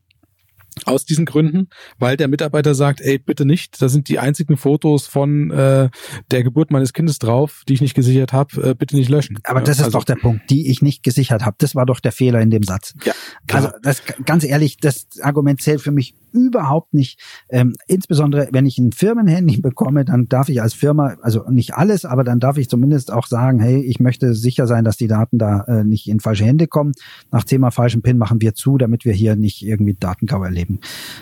aus 0.84 1.06
diesen 1.06 1.24
Gründen, 1.24 1.68
weil 1.98 2.16
der 2.16 2.28
Mitarbeiter 2.28 2.74
sagt, 2.74 3.00
ey, 3.00 3.18
bitte 3.18 3.46
nicht, 3.46 3.80
da 3.80 3.88
sind 3.88 4.08
die 4.08 4.18
einzigen 4.18 4.56
Fotos 4.56 5.06
von 5.06 5.50
äh, 5.50 5.88
der 6.30 6.42
Geburt 6.42 6.70
meines 6.70 6.92
Kindes 6.92 7.18
drauf, 7.18 7.62
die 7.68 7.74
ich 7.74 7.80
nicht 7.80 7.94
gesichert 7.94 8.32
habe, 8.32 8.70
äh, 8.70 8.74
bitte 8.74 8.96
nicht 8.96 9.08
löschen. 9.08 9.38
Aber 9.44 9.60
das 9.60 9.78
ist 9.78 9.84
also, 9.84 9.98
doch 9.98 10.04
der 10.04 10.16
Punkt, 10.16 10.50
die 10.50 10.70
ich 10.70 10.82
nicht 10.82 11.02
gesichert 11.02 11.44
habe. 11.44 11.56
Das 11.58 11.74
war 11.74 11.86
doch 11.86 12.00
der 12.00 12.12
Fehler 12.12 12.40
in 12.40 12.50
dem 12.50 12.62
Satz. 12.62 12.94
Ja, 13.04 13.14
klar. 13.46 13.64
Also 13.64 13.76
das 13.82 14.02
ganz 14.24 14.44
ehrlich, 14.44 14.76
das 14.76 15.06
Argument 15.22 15.62
zählt 15.62 15.80
für 15.80 15.92
mich 15.92 16.14
überhaupt 16.36 16.94
nicht. 16.94 17.18
Ähm, 17.48 17.74
insbesondere, 17.86 18.48
wenn 18.52 18.66
ich 18.66 18.78
ein 18.78 18.92
Firmenhandy 18.92 19.60
bekomme, 19.62 20.04
dann 20.04 20.28
darf 20.28 20.48
ich 20.48 20.60
als 20.62 20.74
Firma, 20.74 21.16
also 21.22 21.48
nicht 21.48 21.74
alles, 21.74 22.04
aber 22.04 22.24
dann 22.24 22.40
darf 22.40 22.58
ich 22.58 22.68
zumindest 22.68 23.12
auch 23.12 23.26
sagen, 23.26 23.58
hey, 23.60 23.82
ich 23.82 23.98
möchte 24.00 24.34
sicher 24.34 24.66
sein, 24.66 24.84
dass 24.84 24.96
die 24.96 25.08
Daten 25.08 25.38
da 25.38 25.62
äh, 25.62 25.84
nicht 25.84 26.08
in 26.08 26.20
falsche 26.20 26.44
Hände 26.44 26.66
kommen. 26.66 26.92
Nach 27.32 27.44
Thema 27.44 27.70
falschen 27.70 28.02
PIN 28.02 28.18
machen 28.18 28.40
wir 28.40 28.54
zu, 28.54 28.78
damit 28.78 29.04
wir 29.04 29.12
hier 29.12 29.36
nicht 29.36 29.62
irgendwie 29.62 29.94
Datenkau 29.94 30.44
erleben. 30.44 30.80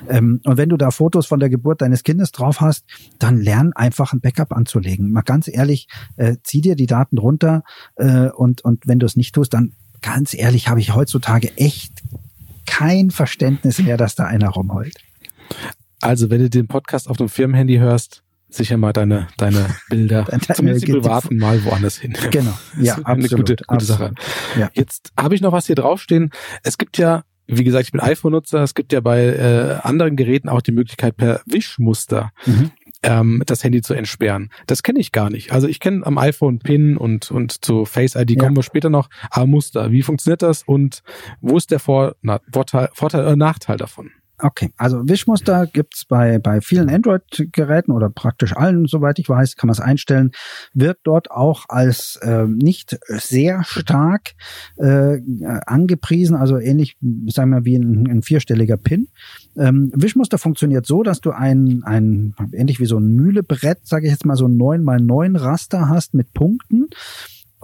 Ähm, 0.09 0.41
und 0.45 0.57
wenn 0.57 0.69
du 0.69 0.77
da 0.77 0.91
Fotos 0.91 1.27
von 1.27 1.41
der 1.41 1.49
Geburt 1.49 1.81
deines 1.81 2.03
Kindes 2.03 2.33
drauf 2.33 2.61
hast, 2.61 2.85
dann 3.19 3.41
lern 3.41 3.73
einfach 3.73 4.13
ein 4.13 4.21
Backup 4.21 4.53
anzulegen. 4.53 5.13
Mal 5.13 5.23
ganz 5.23 5.49
ehrlich, 5.49 5.89
äh, 6.17 6.37
zieh 6.43 6.61
dir 6.61 6.75
die 6.75 6.87
Daten 6.87 7.19
runter 7.19 7.63
äh, 7.97 8.29
und, 8.31 8.65
und 8.65 8.87
wenn 8.87 8.99
du 8.99 9.07
es 9.07 9.17
nicht 9.17 9.35
tust, 9.35 9.55
dann 9.55 9.73
ganz 10.03 10.35
ehrlich 10.35 10.69
habe 10.69 10.81
ich 10.81 10.95
heutzutage 10.95 11.57
echt 11.57 12.03
kein 12.67 13.11
Verständnis 13.11 13.79
mehr, 13.79 13.97
dass 13.97 14.15
da 14.15 14.25
einer 14.25 14.49
rumheult. 14.49 14.97
Also, 16.01 16.31
wenn 16.31 16.41
du 16.41 16.51
den 16.51 16.69
Podcast 16.69 17.09
auf 17.09 17.17
dem 17.17 17.29
Firmenhandy 17.29 17.77
hörst, 17.77 18.23
sicher 18.49 18.77
mal 18.77 18.93
deine, 18.93 19.29
deine 19.37 19.67
Bilder, 19.89 20.23
deine, 20.29 20.43
zumindest 20.43 20.87
die 20.87 20.93
privaten, 20.93 21.37
mal 21.37 21.65
woanders 21.65 21.99
hin. 21.99 22.15
Genau, 22.31 22.57
ja, 22.81 22.95
absolut, 22.95 23.09
eine 23.09 23.29
gute, 23.29 23.57
gute 23.57 23.69
absolut. 23.69 23.99
Sache. 23.99 24.15
Ja. 24.59 24.71
Jetzt 24.75 25.13
habe 25.19 25.35
ich 25.35 25.41
noch 25.41 25.53
was 25.53 25.67
hier 25.67 25.77
draufstehen. 25.77 26.31
Es 26.63 26.79
gibt 26.79 26.99
ja, 26.99 27.25
wie 27.47 27.65
gesagt, 27.65 27.87
ich 27.87 27.93
bin 27.93 28.01
iPhone-Nutzer, 28.01 28.63
es 28.63 28.75
gibt 28.75 28.93
ja 28.93 29.01
bei 29.01 29.25
äh, 29.25 29.79
anderen 29.83 30.17
Geräten 30.17 30.49
auch 30.49 30.63
die 30.63 30.73
Möglichkeit 30.73 31.17
per 31.17 31.41
Wischmuster 31.47 32.31
mhm 32.47 32.71
ähm, 33.05 33.43
das 33.47 33.63
Handy 33.63 33.83
zu 33.83 33.95
entsperren. 33.95 34.51
Das 34.67 34.83
kenne 34.83 34.99
ich 34.99 35.13
gar 35.13 35.31
nicht. 35.31 35.53
Also 35.53 35.69
ich 35.69 35.79
kenne 35.79 36.05
am 36.05 36.19
iPhone 36.19 36.59
PIN 36.59 36.97
und, 36.97 37.31
und 37.31 37.65
zu 37.65 37.85
Face 37.85 38.17
ID 38.17 38.33
ja. 38.33 38.39
kommen 38.39 38.57
wir 38.57 38.63
später 38.63 38.91
noch. 38.91 39.09
Aber 39.31 39.47
Muster, 39.47 39.93
wie 39.93 40.03
funktioniert 40.03 40.43
das 40.43 40.63
und 40.63 41.03
wo 41.41 41.57
ist 41.57 41.71
der 41.71 41.79
Vor 41.79 42.17
Vorteil, 42.51 42.89
Vorteil 42.95 43.23
oder 43.23 43.37
Nachteil 43.37 43.77
davon? 43.77 44.11
Okay, 44.45 44.75
also 44.77 45.09
Wischmuster 45.09 45.67
gibt's 45.67 46.05
bei, 46.05 46.39
bei 46.39 46.61
vielen 46.61 46.91
Android-Geräten 46.91 47.91
oder 47.91 48.11
praktisch 48.11 48.55
allen, 48.55 48.85
soweit 48.85 49.19
ich 49.19 49.27
weiß, 49.27 49.57
kann 49.57 49.69
man 49.69 49.73
es 49.73 49.81
einstellen. 49.81 50.33
Wird 50.75 50.99
dort 51.03 51.31
auch 51.31 51.65
als 51.71 52.17
äh, 52.17 52.45
nicht 52.47 52.99
sehr 53.09 53.65
stark 53.65 54.35
äh, 54.77 55.17
angepriesen, 55.65 56.37
also 56.37 56.59
ähnlich, 56.59 56.99
sagen 57.29 57.53
wir, 57.53 57.65
wie 57.65 57.77
ein, 57.77 58.07
ein 58.07 58.21
vierstelliger 58.21 58.77
PIN. 58.77 59.09
Ähm, 59.57 59.91
Wischmuster 59.95 60.37
funktioniert 60.37 60.85
so, 60.85 61.03
dass 61.03 61.23
du 61.23 61.31
ein, 61.31 61.83
ein 61.85 62.35
ähnlich 62.53 62.81
wie 62.81 62.87
so 62.87 62.99
ein 62.99 63.15
Mühlebrett, 63.15 63.87
sage 63.87 64.09
ich 64.09 64.13
jetzt 64.13 64.27
mal, 64.27 64.37
so 64.37 64.47
ein 64.47 64.59
9 64.59 64.85
mal 64.85 65.01
9 65.01 65.37
Raster 65.37 65.89
hast 65.89 66.13
mit 66.13 66.35
Punkten 66.35 66.89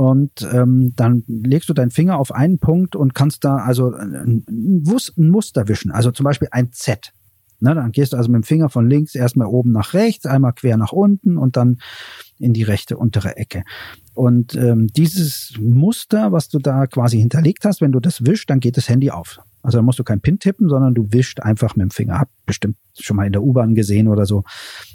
und 0.00 0.48
ähm, 0.50 0.94
dann 0.96 1.24
legst 1.26 1.68
du 1.68 1.74
deinen 1.74 1.90
Finger 1.90 2.18
auf 2.18 2.32
einen 2.32 2.58
Punkt 2.58 2.96
und 2.96 3.14
kannst 3.14 3.44
da 3.44 3.56
also 3.56 3.92
ein, 3.92 4.46
ein 4.48 5.30
Muster 5.30 5.68
wischen, 5.68 5.90
also 5.90 6.10
zum 6.10 6.24
Beispiel 6.24 6.48
ein 6.52 6.72
Z. 6.72 7.12
Ne, 7.58 7.74
dann 7.74 7.92
gehst 7.92 8.14
du 8.14 8.16
also 8.16 8.30
mit 8.30 8.42
dem 8.42 8.44
Finger 8.44 8.70
von 8.70 8.88
links 8.88 9.14
erstmal 9.14 9.46
oben 9.46 9.72
nach 9.72 9.92
rechts, 9.92 10.24
einmal 10.24 10.54
quer 10.54 10.78
nach 10.78 10.92
unten 10.92 11.36
und 11.36 11.58
dann 11.58 11.80
in 12.38 12.54
die 12.54 12.62
rechte 12.62 12.96
untere 12.96 13.36
Ecke. 13.36 13.62
Und 14.14 14.54
ähm, 14.54 14.86
dieses 14.86 15.52
Muster, 15.60 16.32
was 16.32 16.48
du 16.48 16.60
da 16.60 16.86
quasi 16.86 17.18
hinterlegt 17.18 17.66
hast, 17.66 17.82
wenn 17.82 17.92
du 17.92 18.00
das 18.00 18.24
wischst, 18.24 18.48
dann 18.48 18.60
geht 18.60 18.78
das 18.78 18.88
Handy 18.88 19.10
auf. 19.10 19.40
Also 19.62 19.78
da 19.78 19.82
musst 19.82 19.98
du 19.98 20.04
kein 20.04 20.20
PIN 20.20 20.38
tippen, 20.38 20.68
sondern 20.68 20.94
du 20.94 21.08
wischt 21.12 21.40
einfach 21.40 21.76
mit 21.76 21.84
dem 21.84 21.90
Finger. 21.90 22.18
Hab 22.18 22.28
bestimmt 22.46 22.76
schon 22.98 23.16
mal 23.16 23.26
in 23.26 23.32
der 23.32 23.42
U-Bahn 23.42 23.74
gesehen 23.74 24.08
oder 24.08 24.26
so, 24.26 24.44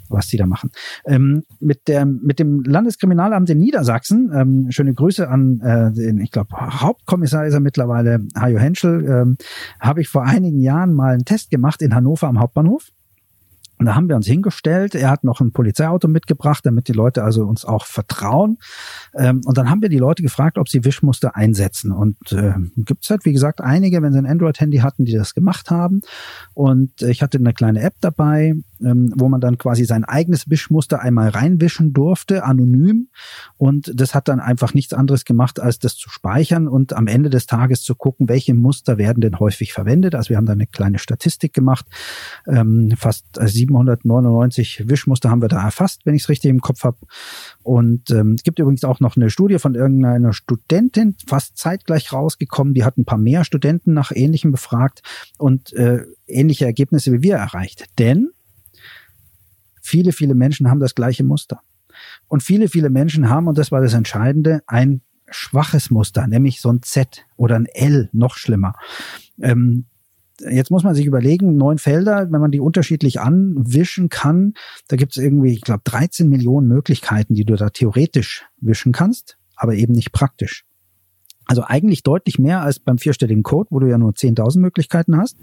was 0.08 0.28
die 0.28 0.36
da 0.36 0.46
machen. 0.46 0.70
Ähm, 1.06 1.44
mit, 1.60 1.88
der, 1.88 2.04
mit 2.04 2.38
dem 2.38 2.62
Landeskriminalamt 2.62 3.48
in 3.50 3.58
Niedersachsen, 3.58 4.30
ähm, 4.34 4.66
schöne 4.70 4.94
Grüße 4.94 5.28
an 5.28 5.60
äh, 5.60 5.92
den, 5.92 6.20
ich 6.20 6.30
glaube, 6.30 6.50
Hauptkommissar 6.54 7.46
ist 7.46 7.54
er 7.54 7.60
mittlerweile, 7.60 8.20
Hajo 8.38 8.58
Henschel, 8.58 9.04
ähm, 9.06 9.36
habe 9.80 10.00
ich 10.00 10.08
vor 10.08 10.24
einigen 10.24 10.60
Jahren 10.60 10.94
mal 10.94 11.14
einen 11.14 11.24
Test 11.24 11.50
gemacht 11.50 11.82
in 11.82 11.94
Hannover 11.94 12.28
am 12.28 12.40
Hauptbahnhof. 12.40 12.90
Und 13.78 13.86
da 13.86 13.94
haben 13.94 14.08
wir 14.08 14.16
uns 14.16 14.26
hingestellt. 14.26 14.94
Er 14.94 15.10
hat 15.10 15.24
noch 15.24 15.40
ein 15.40 15.52
Polizeiauto 15.52 16.08
mitgebracht, 16.08 16.64
damit 16.64 16.88
die 16.88 16.92
Leute 16.92 17.22
also 17.22 17.44
uns 17.44 17.64
auch 17.64 17.84
vertrauen. 17.84 18.58
Ähm, 19.14 19.42
und 19.44 19.58
dann 19.58 19.68
haben 19.68 19.82
wir 19.82 19.88
die 19.88 19.98
Leute 19.98 20.22
gefragt, 20.22 20.58
ob 20.58 20.68
sie 20.68 20.84
Wischmuster 20.84 21.36
einsetzen. 21.36 21.92
Und 21.92 22.16
äh, 22.32 22.54
gibt 22.76 23.04
es 23.04 23.10
halt, 23.10 23.24
wie 23.24 23.32
gesagt, 23.32 23.60
einige, 23.60 24.00
wenn 24.02 24.12
sie 24.12 24.18
ein 24.18 24.26
Android-Handy 24.26 24.78
hatten, 24.78 25.04
die 25.04 25.12
das 25.12 25.34
gemacht 25.34 25.70
haben. 25.70 26.00
Und 26.54 27.02
ich 27.02 27.22
hatte 27.22 27.38
eine 27.38 27.52
kleine 27.52 27.80
App 27.80 27.94
dabei, 28.00 28.54
ähm, 28.82 29.12
wo 29.16 29.28
man 29.28 29.40
dann 29.40 29.58
quasi 29.58 29.84
sein 29.84 30.04
eigenes 30.04 30.48
Wischmuster 30.48 31.00
einmal 31.00 31.28
reinwischen 31.28 31.92
durfte, 31.92 32.44
anonym. 32.44 33.08
Und 33.56 33.92
das 33.94 34.14
hat 34.14 34.28
dann 34.28 34.40
einfach 34.40 34.74
nichts 34.74 34.94
anderes 34.94 35.24
gemacht, 35.24 35.60
als 35.60 35.78
das 35.78 35.96
zu 35.96 36.08
speichern 36.08 36.68
und 36.68 36.94
am 36.94 37.06
Ende 37.06 37.30
des 37.30 37.46
Tages 37.46 37.82
zu 37.82 37.94
gucken, 37.94 38.28
welche 38.28 38.54
Muster 38.54 38.98
werden 38.98 39.20
denn 39.20 39.38
häufig 39.38 39.72
verwendet. 39.72 40.14
Also 40.14 40.30
wir 40.30 40.36
haben 40.36 40.46
da 40.46 40.52
eine 40.52 40.66
kleine 40.66 40.98
Statistik 40.98 41.52
gemacht. 41.52 41.86
Ähm, 42.46 42.92
fast 42.96 43.38
799 43.68 44.88
Wischmuster 44.88 45.30
haben 45.30 45.42
wir 45.42 45.48
da 45.48 45.62
erfasst, 45.62 46.02
wenn 46.04 46.14
ich 46.14 46.22
es 46.22 46.28
richtig 46.28 46.50
im 46.50 46.60
Kopf 46.60 46.84
habe. 46.84 46.98
Und 47.62 48.10
ähm, 48.10 48.34
es 48.34 48.42
gibt 48.42 48.58
übrigens 48.58 48.84
auch 48.84 49.00
noch 49.00 49.16
eine 49.16 49.30
Studie 49.30 49.58
von 49.58 49.74
irgendeiner 49.74 50.32
Studentin, 50.32 51.16
fast 51.26 51.58
zeitgleich 51.58 52.12
rausgekommen. 52.12 52.74
Die 52.74 52.84
hat 52.84 52.96
ein 52.98 53.04
paar 53.04 53.18
mehr 53.18 53.44
Studenten 53.44 53.92
nach 53.92 54.12
Ähnlichem 54.14 54.52
befragt 54.52 55.02
und 55.38 55.72
äh, 55.72 56.04
ähnliche 56.26 56.64
Ergebnisse 56.64 57.12
wie 57.12 57.22
wir 57.22 57.36
erreicht. 57.36 57.86
Denn 57.98 58.30
Viele, 59.86 60.10
viele 60.10 60.34
Menschen 60.34 60.68
haben 60.68 60.80
das 60.80 60.96
gleiche 60.96 61.22
Muster. 61.22 61.60
Und 62.26 62.42
viele, 62.42 62.66
viele 62.66 62.90
Menschen 62.90 63.30
haben, 63.30 63.46
und 63.46 63.56
das 63.56 63.70
war 63.70 63.80
das 63.80 63.94
Entscheidende, 63.94 64.64
ein 64.66 65.00
schwaches 65.30 65.90
Muster, 65.90 66.26
nämlich 66.26 66.60
so 66.60 66.72
ein 66.72 66.82
Z 66.82 67.24
oder 67.36 67.54
ein 67.54 67.66
L, 67.66 68.10
noch 68.12 68.34
schlimmer. 68.34 68.74
Ähm, 69.40 69.86
jetzt 70.40 70.70
muss 70.70 70.84
man 70.84 70.94
sich 70.94 71.06
überlegen, 71.06 71.56
neun 71.56 71.78
Felder, 71.78 72.28
wenn 72.30 72.40
man 72.40 72.50
die 72.50 72.60
unterschiedlich 72.60 73.20
anwischen 73.20 74.08
kann, 74.08 74.54
da 74.88 74.96
gibt 74.96 75.16
es 75.16 75.22
irgendwie, 75.22 75.52
ich 75.52 75.62
glaube, 75.62 75.82
13 75.84 76.28
Millionen 76.28 76.68
Möglichkeiten, 76.68 77.34
die 77.34 77.44
du 77.44 77.56
da 77.56 77.70
theoretisch 77.70 78.46
wischen 78.60 78.92
kannst, 78.92 79.38
aber 79.56 79.74
eben 79.74 79.92
nicht 79.92 80.12
praktisch. 80.12 80.64
Also 81.46 81.62
eigentlich 81.62 82.02
deutlich 82.02 82.38
mehr 82.38 82.62
als 82.62 82.80
beim 82.80 82.98
vierstelligen 82.98 83.42
Code, 83.42 83.68
wo 83.70 83.78
du 83.78 83.86
ja 83.86 83.98
nur 83.98 84.12
10.000 84.12 84.58
Möglichkeiten 84.58 85.16
hast. 85.16 85.36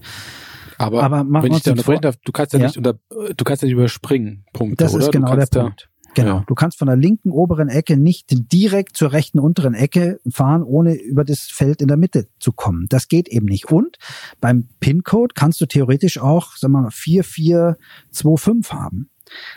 Aber, 0.78 1.04
aber 1.04 1.26
wenn 1.44 1.54
ich 1.54 1.64
da 1.64 1.72
unterbrechen 1.72 2.02
darf, 2.02 2.18
du 2.26 2.32
kannst 2.32 2.54
ja, 2.54 2.60
ja, 2.60 2.66
nicht 2.68 2.78
unter, 2.78 2.96
du 3.10 3.44
kannst 3.44 3.62
ja 3.62 3.68
nicht 3.68 3.74
überspringen, 3.74 4.46
Punkte, 4.54 4.84
Das 4.84 4.94
ist 4.94 5.04
oder? 5.04 5.12
genau 5.12 5.36
der 5.36 5.46
Punkt. 5.46 5.90
Genau. 6.14 6.38
Ja. 6.38 6.44
Du 6.48 6.56
kannst 6.56 6.78
von 6.78 6.88
der 6.88 6.96
linken 6.96 7.32
oberen 7.32 7.70
Ecke 7.70 7.98
nicht 7.98 8.28
direkt 8.52 8.96
zur 8.98 9.12
rechten 9.12 9.40
unteren 9.40 9.74
Ecke 9.74 10.20
fahren, 10.30 10.64
ohne 10.64 10.94
über 10.96 11.24
das 11.24 11.42
Feld 11.42 11.82
in 11.82 11.88
der 11.88 11.98
Mitte 11.98 12.28
zu 12.40 12.52
kommen. 12.52 12.88
Das 12.90 13.08
geht 13.08 13.28
eben 13.28 13.46
nicht. 13.46 13.72
Und 13.72 13.98
beim 14.40 14.68
PIN-Code 14.80 15.34
kannst 15.36 15.62
du 15.62 15.66
theoretisch 15.66 16.20
auch, 16.20 16.56
sagen 16.56 16.74
wir 16.74 16.82
mal, 16.82 16.92
4425 16.92 18.74
haben. 18.74 19.10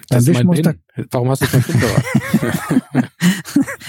Beim 0.08 0.18
das 0.18 0.26
Wischmuster. 0.26 0.74
Warum 1.10 1.28
hast 1.28 1.42
du 1.42 1.46
das 1.46 1.66
beim 1.66 3.02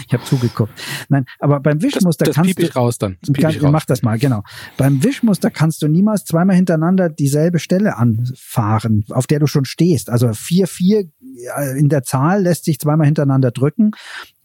ich 0.08 0.14
habe 0.14 0.24
zugeguckt. 0.24 0.74
Nein, 1.10 1.26
aber 1.40 1.60
beim 1.60 1.82
Wischmuster 1.82 2.26
das, 2.26 2.36
das 2.36 2.36
kannst 2.36 2.56
piep 2.56 2.66
ich 2.66 2.72
du. 2.72 2.80
raus 2.80 2.98
dann. 2.98 3.18
Das 3.22 3.34
kann, 3.34 3.52
ich 3.52 3.62
raus. 3.62 3.72
Mach 3.72 3.86
das 3.86 4.02
mal, 4.02 4.18
genau. 4.18 4.44
Beim 4.76 5.04
Wischmuster 5.04 5.50
kannst 5.52 5.82
du 5.82 5.88
niemals 5.88 6.26
zweimal 6.26 6.56
hintereinander 6.56 7.10
dieselbe 7.10 7.60
Stelle 7.60 7.98
anfahren, 7.98 9.06
auf 9.12 9.28
der 9.28 9.40
du 9.40 9.48
schon 9.48 9.66
stehst. 9.66 10.10
Also 10.10 10.34
vier 10.34 10.68
vier 10.68 11.00
äh, 11.00 11.08
in 11.78 11.90
der 11.90 12.04
Zahl 12.04 12.44
lässt 12.44 12.66
sich 12.66 12.80
zweimal 12.80 13.06
hintereinander 13.06 13.52
drücken, 13.52 13.92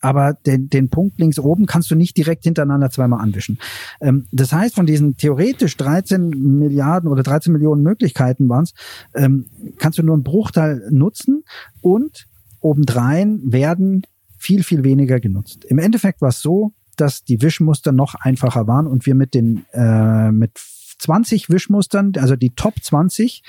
aber 0.00 0.34
den, 0.34 0.68
den 0.68 0.90
Punkt 0.90 1.18
links 1.18 1.38
oben 1.38 1.66
kannst 1.66 1.90
du 1.90 1.94
nicht 1.94 2.16
direkt 2.16 2.44
hintereinander 2.44 2.90
zweimal 2.90 3.20
anwischen. 3.20 3.58
Ähm, 4.00 4.26
das 4.32 4.52
heißt, 4.52 4.74
von 4.74 4.86
diesen 4.86 5.16
theoretisch 5.16 5.76
13 5.76 6.28
Milliarden 6.30 7.08
oder 7.08 7.22
13 7.22 7.52
Millionen 7.52 7.82
Möglichkeiten 7.82 8.48
waren 8.48 8.64
es, 8.64 8.74
ähm, 9.14 9.46
kannst 9.78 9.98
du 9.98 10.02
nur 10.02 10.14
einen 10.14 10.24
Bruchteil 10.24 10.88
nutzen 10.90 11.44
und 11.80 12.26
obendrein 12.60 13.40
werden 13.44 14.02
viel, 14.36 14.64
viel 14.64 14.82
weniger 14.84 15.20
genutzt. 15.20 15.64
Im 15.64 15.78
Endeffekt 15.78 16.20
war 16.20 16.30
es 16.30 16.40
so, 16.40 16.72
dass 16.96 17.24
die 17.24 17.40
Wischmuster 17.40 17.92
noch 17.92 18.14
einfacher 18.14 18.66
waren 18.66 18.86
und 18.86 19.06
wir 19.06 19.14
mit 19.14 19.34
den 19.34 19.64
äh, 19.72 20.30
mit 20.30 20.58
20 21.02 21.50
Wischmustern, 21.50 22.12
also 22.16 22.36
die 22.36 22.50
Top 22.50 22.74
20, 22.80 23.42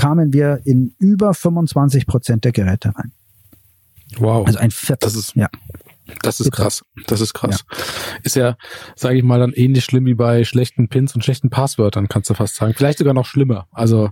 kamen 0.00 0.32
wir 0.32 0.62
in 0.64 0.94
über 0.98 1.34
25 1.34 2.06
Prozent 2.06 2.44
der 2.44 2.52
Geräte 2.52 2.92
rein. 2.96 3.12
Wow. 4.16 4.46
Also 4.46 4.58
ein 4.58 4.70
Viertel. 4.70 5.04
Das 5.04 5.14
ist, 5.14 5.36
ja. 5.36 5.48
Das 6.22 6.40
ist 6.40 6.52
krass. 6.52 6.82
Das 7.06 7.20
ist 7.20 7.34
krass. 7.34 7.64
Ja. 7.70 7.76
Ist 8.22 8.36
ja, 8.36 8.56
sage 8.96 9.18
ich 9.18 9.24
mal, 9.24 9.38
dann 9.38 9.52
ähnlich 9.52 9.84
schlimm 9.84 10.06
wie 10.06 10.14
bei 10.14 10.44
schlechten 10.44 10.88
Pins 10.88 11.14
und 11.14 11.24
schlechten 11.24 11.50
Passwörtern, 11.50 12.08
kannst 12.08 12.30
du 12.30 12.34
fast 12.34 12.56
sagen. 12.56 12.74
Vielleicht 12.76 12.98
sogar 12.98 13.14
noch 13.14 13.26
schlimmer. 13.26 13.66
Also, 13.72 14.10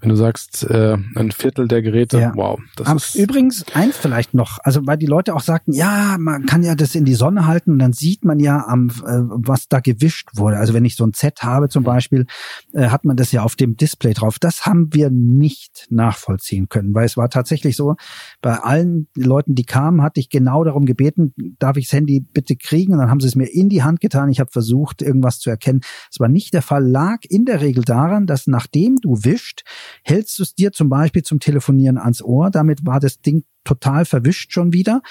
wenn 0.00 0.08
du 0.08 0.16
sagst, 0.16 0.64
äh, 0.64 0.96
ein 1.16 1.32
Viertel 1.32 1.68
der 1.68 1.82
Geräte, 1.82 2.18
ja. 2.18 2.32
wow. 2.34 2.60
Das 2.76 2.86
Aber 2.86 2.96
ist 2.96 3.14
übrigens 3.14 3.64
eins 3.74 3.96
vielleicht 3.96 4.34
noch, 4.34 4.58
also 4.62 4.80
weil 4.84 4.96
die 4.96 5.06
Leute 5.06 5.34
auch 5.34 5.40
sagten, 5.40 5.72
ja, 5.72 6.16
man 6.18 6.46
kann 6.46 6.62
ja 6.62 6.74
das 6.74 6.94
in 6.94 7.04
die 7.04 7.14
Sonne 7.14 7.46
halten 7.46 7.72
und 7.72 7.78
dann 7.78 7.92
sieht 7.92 8.24
man 8.24 8.38
ja 8.38 8.64
am, 8.66 8.88
äh, 8.88 9.20
was 9.28 9.68
da 9.68 9.80
gewischt 9.80 10.30
wurde. 10.34 10.58
Also 10.58 10.74
wenn 10.74 10.84
ich 10.84 10.96
so 10.96 11.04
ein 11.04 11.12
Z 11.12 11.42
habe 11.42 11.68
zum 11.68 11.84
Beispiel, 11.84 12.26
äh, 12.72 12.88
hat 12.88 13.04
man 13.04 13.16
das 13.16 13.32
ja 13.32 13.42
auf 13.42 13.56
dem 13.56 13.76
Display 13.76 14.14
drauf. 14.14 14.38
Das 14.38 14.66
haben 14.66 14.92
wir 14.92 15.10
nicht 15.10 15.86
nachvollziehen 15.90 16.68
können, 16.68 16.94
weil 16.94 17.06
es 17.06 17.16
war 17.16 17.28
tatsächlich 17.30 17.76
so, 17.76 17.96
bei 18.40 18.58
allen 18.58 19.08
Leuten, 19.16 19.54
die 19.54 19.64
kamen, 19.64 20.02
hatte 20.02 20.20
ich 20.20 20.28
genau 20.28 20.64
darum 20.64 20.86
gebeten, 20.86 21.34
darf 21.58 21.76
ich 21.76 21.86
das 21.86 21.92
Handy 21.92 22.20
bitte 22.20 22.56
kriegen? 22.56 22.92
Und 22.92 22.98
dann 22.98 23.10
haben 23.10 23.20
sie 23.20 23.28
es 23.28 23.36
mir 23.36 23.46
in 23.46 23.68
die 23.68 23.82
Hand 23.82 24.00
getan. 24.00 24.30
Ich 24.30 24.40
habe 24.40 24.50
versucht, 24.50 25.02
irgendwas 25.02 25.40
zu 25.40 25.50
erkennen. 25.50 25.80
Es 26.10 26.20
war 26.20 26.28
nicht 26.28 26.54
der 26.54 26.62
Fall, 26.62 26.86
lag 26.86 27.18
in 27.28 27.44
der 27.44 27.60
Regel 27.60 27.84
daran, 27.84 28.26
dass 28.26 28.46
nachdem 28.46 28.96
du 28.96 29.24
wischt, 29.24 29.62
hältst 30.02 30.38
du 30.38 30.42
es 30.42 30.54
dir 30.54 30.72
zum 30.72 30.88
Beispiel 30.88 31.22
zum 31.22 31.40
Telefonieren 31.40 31.98
ans 31.98 32.22
Ohr. 32.22 32.50
Damit 32.50 32.84
war 32.84 33.00
das 33.00 33.20
Ding 33.20 33.44
total 33.64 34.04
verwischt 34.04 34.52
schon 34.52 34.72
wieder. 34.72 35.02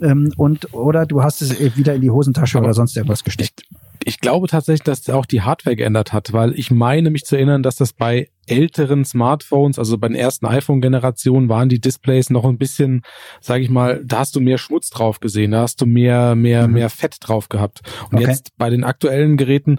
Ähm, 0.00 0.32
und 0.36 0.72
oder 0.74 1.06
du 1.06 1.22
hast 1.22 1.42
es 1.42 1.58
wieder 1.76 1.94
in 1.94 2.00
die 2.00 2.10
Hosentasche 2.10 2.58
Aber 2.58 2.66
oder 2.66 2.74
sonst 2.74 2.96
irgendwas 2.96 3.24
gesteckt. 3.24 3.62
Ich, 4.04 4.14
ich 4.14 4.20
glaube 4.20 4.48
tatsächlich, 4.48 4.84
dass 4.84 5.08
auch 5.08 5.26
die 5.26 5.42
Hardware 5.42 5.76
geändert 5.76 6.12
hat, 6.12 6.32
weil 6.32 6.58
ich 6.58 6.70
meine 6.70 7.10
mich 7.10 7.24
zu 7.24 7.36
erinnern, 7.36 7.62
dass 7.62 7.76
das 7.76 7.92
bei 7.92 8.28
älteren 8.46 9.04
Smartphones, 9.04 9.78
also 9.78 9.98
bei 9.98 10.08
den 10.08 10.16
ersten 10.16 10.46
iPhone-Generationen, 10.46 11.48
waren 11.48 11.68
die 11.68 11.80
Displays 11.80 12.30
noch 12.30 12.44
ein 12.44 12.58
bisschen, 12.58 13.02
sage 13.40 13.62
ich 13.62 13.70
mal, 13.70 14.02
da 14.04 14.20
hast 14.20 14.36
du 14.36 14.40
mehr 14.40 14.58
Schmutz 14.58 14.90
drauf 14.90 15.20
gesehen, 15.20 15.52
da 15.52 15.62
hast 15.62 15.80
du 15.80 15.86
mehr, 15.86 16.34
mehr, 16.34 16.66
mhm. 16.66 16.74
mehr 16.74 16.90
Fett 16.90 17.16
drauf 17.20 17.48
gehabt. 17.48 17.82
Und 18.10 18.18
okay. 18.18 18.28
jetzt 18.28 18.56
bei 18.56 18.70
den 18.70 18.84
aktuellen 18.84 19.36
Geräten 19.36 19.78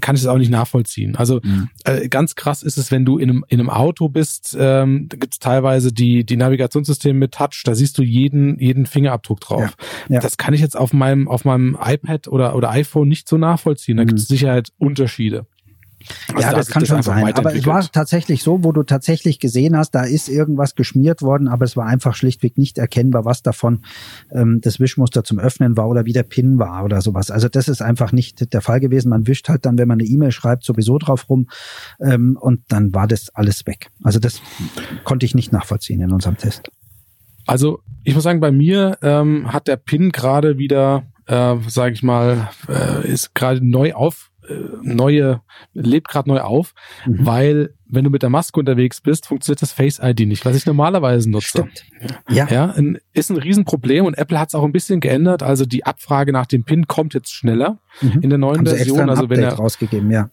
kann 0.00 0.16
ich 0.16 0.22
es 0.22 0.28
auch 0.28 0.38
nicht 0.38 0.50
nachvollziehen. 0.50 1.16
Also 1.16 1.40
mhm. 1.42 1.68
äh, 1.84 2.08
ganz 2.08 2.34
krass 2.34 2.62
ist 2.62 2.78
es, 2.78 2.90
wenn 2.90 3.04
du 3.04 3.18
in 3.18 3.30
einem, 3.30 3.44
in 3.48 3.60
einem 3.60 3.70
Auto 3.70 4.08
bist, 4.08 4.56
ähm, 4.58 5.06
da 5.08 5.16
gibt 5.16 5.34
es 5.34 5.38
teilweise 5.38 5.92
die, 5.92 6.24
die 6.24 6.36
Navigationssysteme 6.36 7.18
mit 7.18 7.32
Touch, 7.32 7.62
da 7.64 7.74
siehst 7.74 7.98
du 7.98 8.02
jeden, 8.02 8.58
jeden 8.58 8.86
Fingerabdruck 8.86 9.40
drauf. 9.40 9.76
Ja. 10.08 10.16
Ja. 10.16 10.20
Das 10.20 10.36
kann 10.36 10.54
ich 10.54 10.60
jetzt 10.60 10.76
auf 10.76 10.92
meinem, 10.92 11.28
auf 11.28 11.44
meinem 11.44 11.76
iPad 11.80 12.28
oder, 12.28 12.54
oder 12.56 12.70
iPhone 12.70 13.08
nicht 13.08 13.28
so 13.28 13.36
nachvollziehen. 13.36 13.96
Da 13.96 14.04
mhm. 14.04 14.08
gibt 14.08 14.20
es 14.20 14.28
Sicherheit 14.28 14.70
Unterschiede. 14.78 15.46
Also 16.34 16.40
ja, 16.48 16.54
das 16.54 16.68
kann 16.68 16.80
das 16.80 16.88
schon 16.88 17.02
sein. 17.02 17.32
Aber 17.34 17.54
es 17.54 17.66
war 17.66 17.82
tatsächlich 17.90 18.42
so, 18.42 18.64
wo 18.64 18.72
du 18.72 18.82
tatsächlich 18.82 19.38
gesehen 19.38 19.76
hast, 19.76 19.90
da 19.92 20.02
ist 20.02 20.28
irgendwas 20.28 20.74
geschmiert 20.74 21.22
worden, 21.22 21.48
aber 21.48 21.64
es 21.64 21.76
war 21.76 21.86
einfach 21.86 22.14
schlichtweg 22.14 22.58
nicht 22.58 22.78
erkennbar, 22.78 23.24
was 23.24 23.42
davon 23.42 23.82
ähm, 24.30 24.60
das 24.62 24.80
Wischmuster 24.80 25.24
zum 25.24 25.38
Öffnen 25.38 25.76
war 25.76 25.88
oder 25.88 26.04
wie 26.04 26.12
der 26.12 26.22
Pin 26.22 26.58
war 26.58 26.84
oder 26.84 27.00
sowas. 27.00 27.30
Also 27.30 27.48
das 27.48 27.68
ist 27.68 27.82
einfach 27.82 28.12
nicht 28.12 28.52
der 28.52 28.60
Fall 28.60 28.80
gewesen. 28.80 29.10
Man 29.10 29.26
wischt 29.26 29.48
halt 29.48 29.66
dann, 29.66 29.78
wenn 29.78 29.88
man 29.88 30.00
eine 30.00 30.08
E-Mail 30.08 30.32
schreibt, 30.32 30.64
sowieso 30.64 30.98
drauf 30.98 31.28
rum 31.28 31.48
ähm, 32.00 32.36
und 32.40 32.60
dann 32.68 32.94
war 32.94 33.06
das 33.06 33.34
alles 33.34 33.66
weg. 33.66 33.90
Also 34.02 34.18
das 34.18 34.40
konnte 35.04 35.26
ich 35.26 35.34
nicht 35.34 35.52
nachvollziehen 35.52 36.00
in 36.00 36.12
unserem 36.12 36.36
Test. 36.36 36.70
Also 37.46 37.80
ich 38.02 38.14
muss 38.14 38.24
sagen, 38.24 38.40
bei 38.40 38.50
mir 38.50 38.98
ähm, 39.02 39.52
hat 39.52 39.68
der 39.68 39.76
Pin 39.76 40.10
gerade 40.10 40.58
wieder, 40.58 41.04
äh, 41.26 41.56
sage 41.68 41.94
ich 41.94 42.02
mal, 42.02 42.50
äh, 42.68 43.06
ist 43.08 43.34
gerade 43.34 43.66
neu 43.66 43.94
auf 43.94 44.30
neue, 44.82 45.40
lebt 45.74 46.08
gerade 46.08 46.28
neu 46.28 46.40
auf, 46.40 46.74
mhm. 47.06 47.26
weil 47.26 47.74
wenn 47.88 48.04
du 48.04 48.10
mit 48.10 48.22
der 48.22 48.30
Maske 48.30 48.58
unterwegs 48.58 49.00
bist, 49.00 49.26
funktioniert 49.26 49.62
das 49.62 49.72
Face 49.72 50.00
ID 50.02 50.20
nicht, 50.20 50.44
was 50.44 50.56
ich 50.56 50.66
normalerweise 50.66 51.30
nutze. 51.30 51.48
Stimmt. 51.48 51.84
Ja. 52.28 52.48
ja 52.48 52.70
ein, 52.72 52.98
ist 53.12 53.30
ein 53.30 53.36
Riesenproblem 53.36 54.04
und 54.04 54.18
Apple 54.18 54.38
hat 54.38 54.48
es 54.48 54.54
auch 54.54 54.64
ein 54.64 54.72
bisschen 54.72 55.00
geändert. 55.00 55.42
Also 55.42 55.66
die 55.66 55.84
Abfrage 55.84 56.32
nach 56.32 56.46
dem 56.46 56.64
PIN 56.64 56.86
kommt 56.86 57.14
jetzt 57.14 57.32
schneller 57.32 57.78
mhm. 58.00 58.20
in 58.22 58.30
der 58.30 58.38
neuen 58.38 58.58
Haben 58.58 58.66
Version. 58.66 59.08
also 59.08 59.30
wenn 59.30 59.40
er 59.40 59.52
rausgegeben, 59.52 60.10
ja. 60.10 60.30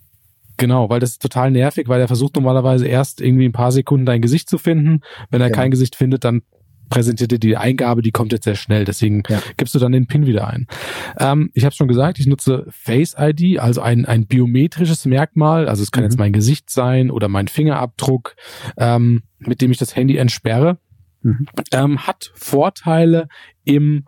Genau, 0.57 0.89
weil 0.89 0.99
das 0.99 1.11
ist 1.11 1.21
total 1.21 1.51
nervig, 1.51 1.87
weil 1.87 1.99
er 1.99 2.07
versucht 2.07 2.35
normalerweise 2.35 2.87
erst 2.87 3.21
irgendwie 3.21 3.45
ein 3.45 3.53
paar 3.53 3.71
Sekunden 3.71 4.05
dein 4.05 4.21
Gesicht 4.21 4.49
zu 4.49 4.57
finden. 4.57 5.01
Wenn 5.29 5.41
er 5.41 5.47
Genau. 5.47 5.61
kein 5.61 5.71
Gesicht 5.71 5.95
findet, 5.95 6.23
dann 6.23 6.43
präsentiert 6.93 7.31
er 7.31 7.39
die 7.39 7.57
Eingabe, 7.57 8.01
die 8.03 8.11
kommt 8.11 8.31
jetzt 8.31 8.43
sehr 8.43 8.55
schnell. 8.55 8.85
Deswegen 8.85 9.23
Ja. 9.27 9.41
gibst 9.57 9.73
du 9.73 9.79
dann 9.79 9.91
den 9.91 10.05
PIN 10.07 10.25
wieder 10.27 10.47
ein. 10.47 10.67
Ähm, 11.19 11.49
ich 11.53 11.65
habe 11.65 11.73
schon 11.73 11.87
gesagt, 11.87 12.19
ich 12.19 12.27
nutze 12.27 12.65
Face 12.69 13.15
ID, 13.17 13.59
also 13.59 13.81
ein, 13.81 14.05
ein 14.05 14.27
biometrisches 14.27 15.05
Merkmal. 15.05 15.67
Also 15.67 15.81
es 15.83 15.91
kann 15.91 16.03
Mhm. 16.03 16.09
jetzt 16.09 16.19
mein 16.19 16.33
Gesicht 16.33 16.69
sein 16.69 17.09
oder 17.09 17.27
mein 17.29 17.47
Fingerabdruck, 17.47 18.35
ähm, 18.77 19.23
mit 19.39 19.61
dem 19.61 19.71
ich 19.71 19.77
das 19.77 19.95
Handy 19.95 20.17
entsperre. 20.17 20.77
Mhm. 21.23 21.47
Ähm, 21.71 22.05
hat 22.05 22.31
Vorteile 22.35 23.27
im 23.63 24.05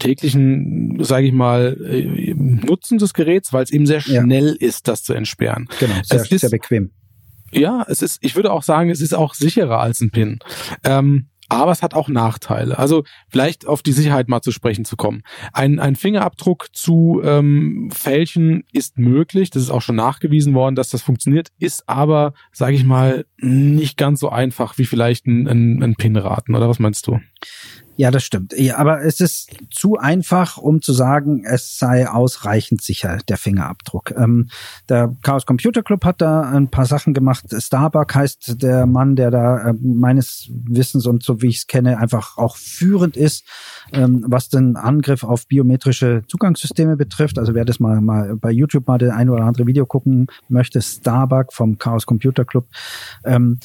täglichen, 0.00 0.98
sage 1.04 1.26
ich 1.28 1.32
mal, 1.32 1.76
äh, 1.88 2.34
Nutzen 2.34 2.98
des 2.98 3.14
Geräts, 3.14 3.52
weil 3.52 3.62
es 3.64 3.70
eben 3.70 3.86
sehr 3.86 4.00
Ja. 4.00 4.22
schnell 4.22 4.56
ist, 4.58 4.88
das 4.88 5.02
zu 5.04 5.14
entsperren. 5.14 5.68
Genau, 5.78 5.94
sehr, 6.02 6.20
Es 6.22 6.30
ist- 6.32 6.40
sehr 6.40 6.50
bequem. 6.50 6.90
Ja, 7.52 7.84
es 7.88 8.02
ist, 8.02 8.18
ich 8.22 8.34
würde 8.34 8.50
auch 8.52 8.64
sagen, 8.64 8.90
es 8.90 9.00
ist 9.00 9.14
auch 9.14 9.32
sicherer 9.34 9.78
als 9.80 10.00
ein 10.00 10.10
PIN. 10.10 10.40
Ähm, 10.84 11.28
aber 11.48 11.72
es 11.72 11.82
hat 11.82 11.94
auch 11.94 12.08
Nachteile. 12.08 12.78
Also 12.78 13.04
vielleicht 13.28 13.66
auf 13.66 13.82
die 13.82 13.92
Sicherheit 13.92 14.28
mal 14.28 14.40
zu 14.40 14.50
sprechen 14.50 14.84
zu 14.84 14.96
kommen. 14.96 15.22
Ein, 15.52 15.78
ein 15.78 15.96
Fingerabdruck 15.96 16.68
zu 16.72 17.20
ähm, 17.24 17.90
fälschen 17.92 18.64
ist 18.72 18.98
möglich. 18.98 19.50
Das 19.50 19.62
ist 19.62 19.70
auch 19.70 19.82
schon 19.82 19.96
nachgewiesen 19.96 20.54
worden, 20.54 20.74
dass 20.74 20.90
das 20.90 21.02
funktioniert. 21.02 21.48
Ist 21.58 21.88
aber, 21.88 22.34
sage 22.52 22.74
ich 22.74 22.84
mal, 22.84 23.26
nicht 23.38 23.96
ganz 23.96 24.20
so 24.20 24.28
einfach 24.28 24.78
wie 24.78 24.86
vielleicht 24.86 25.26
ein, 25.26 25.46
ein, 25.46 25.82
ein 25.82 25.94
PIN-Raten. 25.94 26.54
Oder 26.54 26.68
was 26.68 26.78
meinst 26.78 27.06
du? 27.06 27.20
Ja, 27.96 28.10
das 28.10 28.24
stimmt. 28.24 28.52
Ja, 28.56 28.76
aber 28.76 29.02
es 29.02 29.20
ist 29.20 29.50
zu 29.70 29.96
einfach, 29.96 30.58
um 30.58 30.82
zu 30.82 30.92
sagen, 30.92 31.44
es 31.46 31.78
sei 31.78 32.06
ausreichend 32.08 32.82
sicher, 32.82 33.18
der 33.28 33.38
Fingerabdruck. 33.38 34.10
Ähm, 34.16 34.50
der 34.90 35.16
Chaos 35.22 35.46
Computer 35.46 35.82
Club 35.82 36.04
hat 36.04 36.20
da 36.20 36.42
ein 36.42 36.68
paar 36.68 36.84
Sachen 36.84 37.14
gemacht. 37.14 37.46
Starbuck 37.56 38.14
heißt 38.14 38.62
der 38.62 38.84
Mann, 38.84 39.16
der 39.16 39.30
da 39.30 39.70
äh, 39.70 39.74
meines 39.80 40.50
Wissens 40.50 41.06
und 41.06 41.22
so 41.22 41.40
wie 41.40 41.48
ich 41.48 41.58
es 41.58 41.66
kenne, 41.66 41.98
einfach 41.98 42.36
auch 42.36 42.56
führend 42.56 43.16
ist, 43.16 43.44
ähm, 43.92 44.24
was 44.28 44.50
den 44.50 44.76
Angriff 44.76 45.24
auf 45.24 45.46
biometrische 45.46 46.22
Zugangssysteme 46.28 46.96
betrifft. 46.96 47.38
Also 47.38 47.54
wer 47.54 47.64
das 47.64 47.80
mal, 47.80 48.02
mal 48.02 48.36
bei 48.36 48.50
YouTube 48.50 48.86
mal 48.86 48.98
den 48.98 49.10
ein 49.10 49.30
oder 49.30 49.44
andere 49.44 49.66
Video 49.66 49.86
gucken 49.86 50.26
möchte, 50.48 50.82
Starbuck 50.82 51.54
vom 51.54 51.78
Chaos 51.78 52.04
Computer 52.04 52.44
Club. 52.44 52.66
Ähm, 53.24 53.58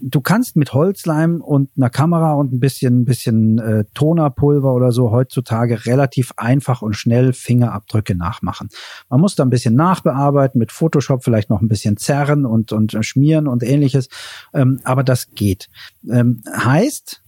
du 0.00 0.20
kannst 0.20 0.56
mit 0.56 0.72
Holzleim 0.72 1.40
und 1.40 1.70
einer 1.76 1.90
Kamera 1.90 2.34
und 2.34 2.52
ein 2.52 2.60
bisschen, 2.60 3.04
bisschen 3.04 3.58
äh, 3.58 3.84
Tonerpulver 3.94 4.74
oder 4.74 4.92
so 4.92 5.10
heutzutage 5.10 5.86
relativ 5.86 6.32
einfach 6.36 6.82
und 6.82 6.94
schnell 6.94 7.32
Fingerabdrücke 7.32 8.14
nachmachen. 8.14 8.68
Man 9.08 9.20
muss 9.20 9.34
da 9.34 9.44
ein 9.44 9.50
bisschen 9.50 9.74
nachbearbeiten, 9.74 10.58
mit 10.58 10.72
Photoshop 10.72 11.24
vielleicht 11.24 11.50
noch 11.50 11.60
ein 11.60 11.68
bisschen 11.68 11.96
zerren 11.96 12.46
und, 12.46 12.72
und 12.72 12.94
äh, 12.94 13.02
schmieren 13.02 13.48
und 13.48 13.62
ähnliches, 13.62 14.08
ähm, 14.54 14.80
aber 14.84 15.04
das 15.04 15.30
geht. 15.32 15.68
Ähm, 16.08 16.42
heißt, 16.56 17.22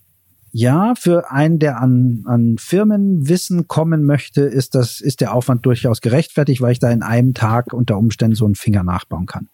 ja, 0.59 0.95
für 0.97 1.31
einen, 1.31 1.61
der 1.61 1.81
an, 1.81 2.25
an 2.27 2.57
Firmenwissen 2.59 3.69
kommen 3.69 4.05
möchte, 4.05 4.41
ist 4.41 4.75
das, 4.75 5.01
ist 5.01 5.21
der 5.21 5.33
Aufwand 5.33 5.65
durchaus 5.65 6.01
gerechtfertigt, 6.01 6.61
weil 6.61 6.73
ich 6.73 6.81
da 6.81 6.91
in 6.91 7.05
einem 7.05 7.33
Tag 7.33 7.73
unter 7.73 7.97
Umständen 7.97 8.35
so 8.35 8.45
einen 8.45 8.57
Finger 8.57 8.83
nachbauen 8.83 9.27
kann. 9.27 9.51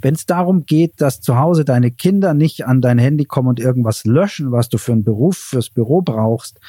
Wenn 0.00 0.14
es 0.14 0.24
darum 0.24 0.64
geht, 0.64 1.00
dass 1.00 1.20
zu 1.20 1.36
Hause 1.36 1.64
deine 1.64 1.90
Kinder 1.90 2.32
nicht 2.32 2.64
an 2.64 2.80
dein 2.80 2.98
Handy 2.98 3.24
kommen 3.24 3.48
und 3.48 3.58
irgendwas 3.58 4.04
löschen, 4.04 4.52
was 4.52 4.68
du 4.68 4.78
für 4.78 4.92
einen 4.92 5.02
Beruf, 5.02 5.36
fürs 5.36 5.68
Büro 5.68 6.00
brauchst, 6.00 6.60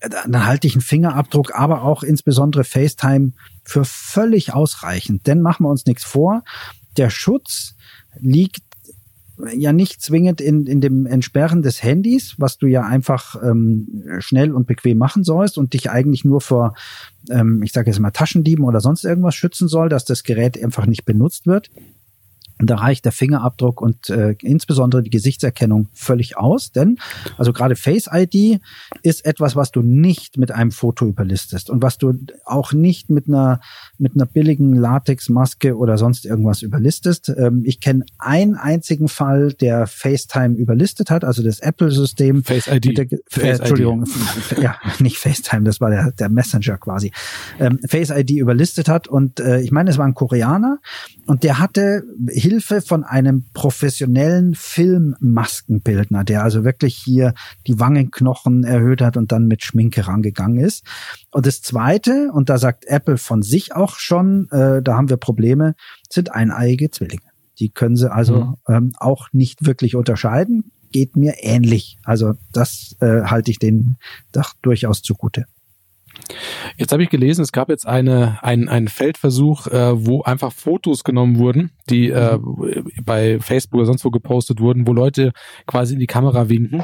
äh, 0.00 0.10
dann 0.10 0.30
dann 0.30 0.46
halte 0.46 0.66
ich 0.66 0.74
einen 0.74 0.82
Fingerabdruck, 0.82 1.54
aber 1.54 1.80
auch 1.80 2.02
insbesondere 2.02 2.62
FaceTime 2.62 3.32
für 3.62 3.86
völlig 3.86 4.52
ausreichend. 4.52 5.26
Denn 5.26 5.40
machen 5.40 5.64
wir 5.64 5.70
uns 5.70 5.86
nichts 5.86 6.04
vor, 6.04 6.42
der 6.98 7.08
Schutz 7.08 7.74
liegt 8.20 8.73
ja 9.52 9.72
nicht 9.72 10.00
zwingend 10.00 10.40
in, 10.40 10.66
in 10.66 10.80
dem 10.80 11.06
Entsperren 11.06 11.62
des 11.62 11.82
Handys, 11.82 12.34
was 12.38 12.58
du 12.58 12.66
ja 12.66 12.82
einfach 12.82 13.36
ähm, 13.42 14.04
schnell 14.18 14.52
und 14.52 14.66
bequem 14.66 14.98
machen 14.98 15.24
sollst 15.24 15.58
und 15.58 15.72
dich 15.74 15.90
eigentlich 15.90 16.24
nur 16.24 16.40
vor, 16.40 16.74
ähm, 17.30 17.62
ich 17.62 17.72
sage 17.72 17.90
jetzt 17.90 18.00
mal, 18.00 18.10
Taschendieben 18.10 18.64
oder 18.64 18.80
sonst 18.80 19.04
irgendwas 19.04 19.34
schützen 19.34 19.68
soll, 19.68 19.88
dass 19.88 20.04
das 20.04 20.22
Gerät 20.22 20.62
einfach 20.62 20.86
nicht 20.86 21.04
benutzt 21.04 21.46
wird. 21.46 21.70
Und 22.60 22.70
da 22.70 22.76
reicht 22.76 23.04
der 23.04 23.12
Fingerabdruck 23.12 23.80
und 23.80 24.08
äh, 24.10 24.36
insbesondere 24.40 25.02
die 25.02 25.10
Gesichtserkennung 25.10 25.88
völlig 25.92 26.36
aus, 26.36 26.70
denn 26.70 26.98
also 27.36 27.52
gerade 27.52 27.74
Face 27.74 28.08
ID 28.12 28.60
ist 29.02 29.24
etwas, 29.24 29.56
was 29.56 29.72
du 29.72 29.82
nicht 29.82 30.38
mit 30.38 30.52
einem 30.52 30.70
Foto 30.70 31.06
überlistest 31.06 31.68
und 31.68 31.82
was 31.82 31.98
du 31.98 32.14
auch 32.44 32.72
nicht 32.72 33.10
mit 33.10 33.28
einer 33.28 33.60
mit 33.98 34.14
einer 34.14 34.26
billigen 34.26 34.74
Latexmaske 34.74 35.76
oder 35.76 35.98
sonst 35.98 36.26
irgendwas 36.26 36.62
überlistest. 36.62 37.28
Ähm, 37.36 37.62
ich 37.64 37.80
kenne 37.80 38.04
einen 38.18 38.54
einzigen 38.54 39.08
Fall, 39.08 39.52
der 39.52 39.86
FaceTime 39.86 40.56
überlistet 40.56 41.10
hat, 41.10 41.24
also 41.24 41.42
das 41.42 41.60
Apple-System. 41.60 42.44
Face 42.44 42.68
ID. 42.68 42.96
Der, 42.96 43.06
Face 43.28 43.44
äh, 43.44 43.48
ID. 43.48 43.60
Entschuldigung, 43.60 44.04
ja, 44.60 44.76
nicht 45.00 45.18
FaceTime, 45.18 45.64
das 45.64 45.80
war 45.80 45.90
der, 45.90 46.12
der 46.12 46.28
Messenger 46.28 46.78
quasi. 46.78 47.12
Ähm, 47.58 47.80
Face 47.88 48.10
ID 48.10 48.30
überlistet 48.32 48.88
hat 48.88 49.08
und 49.08 49.40
äh, 49.40 49.60
ich 49.60 49.72
meine, 49.72 49.90
es 49.90 49.98
war 49.98 50.06
ein 50.06 50.14
Koreaner 50.14 50.78
und 51.26 51.42
der 51.42 51.58
hatte 51.58 52.04
Hilfe 52.44 52.82
von 52.82 53.04
einem 53.04 53.46
professionellen 53.54 54.54
Filmmaskenbildner, 54.54 56.24
der 56.24 56.42
also 56.42 56.62
wirklich 56.62 56.94
hier 56.94 57.32
die 57.66 57.80
Wangenknochen 57.80 58.64
erhöht 58.64 59.00
hat 59.00 59.16
und 59.16 59.32
dann 59.32 59.46
mit 59.46 59.64
Schminke 59.64 60.06
rangegangen 60.06 60.58
ist. 60.58 60.84
Und 61.30 61.46
das 61.46 61.62
Zweite, 61.62 62.30
und 62.34 62.50
da 62.50 62.58
sagt 62.58 62.84
Apple 62.84 63.16
von 63.16 63.40
sich 63.40 63.74
auch 63.74 63.96
schon, 63.96 64.48
äh, 64.50 64.82
da 64.82 64.94
haben 64.94 65.08
wir 65.08 65.16
Probleme, 65.16 65.74
sind 66.10 66.32
eineiige 66.32 66.90
Zwillinge. 66.90 67.22
Die 67.58 67.70
können 67.70 67.96
sie 67.96 68.12
also 68.12 68.44
Mhm. 68.44 68.56
ähm, 68.68 68.92
auch 68.98 69.28
nicht 69.32 69.64
wirklich 69.64 69.96
unterscheiden. 69.96 70.70
Geht 70.92 71.16
mir 71.16 71.36
ähnlich. 71.38 71.96
Also 72.04 72.34
das 72.52 72.94
äh, 73.00 73.22
halte 73.22 73.50
ich 73.52 73.58
denen 73.58 73.96
doch 74.32 74.52
durchaus 74.60 75.00
zugute. 75.00 75.46
Jetzt 76.76 76.92
habe 76.92 77.02
ich 77.02 77.10
gelesen, 77.10 77.42
es 77.42 77.52
gab 77.52 77.68
jetzt 77.68 77.86
eine, 77.86 78.38
ein, 78.42 78.68
einen 78.68 78.88
Feldversuch, 78.88 79.66
äh, 79.68 80.06
wo 80.06 80.22
einfach 80.22 80.52
Fotos 80.52 81.04
genommen 81.04 81.38
wurden, 81.38 81.70
die 81.90 82.10
äh, 82.10 82.38
bei 83.04 83.38
Facebook 83.40 83.78
oder 83.78 83.86
sonst 83.86 84.04
wo 84.04 84.10
gepostet 84.10 84.60
wurden, 84.60 84.86
wo 84.86 84.92
Leute 84.92 85.32
quasi 85.66 85.94
in 85.94 86.00
die 86.00 86.06
Kamera 86.06 86.48
winken 86.48 86.82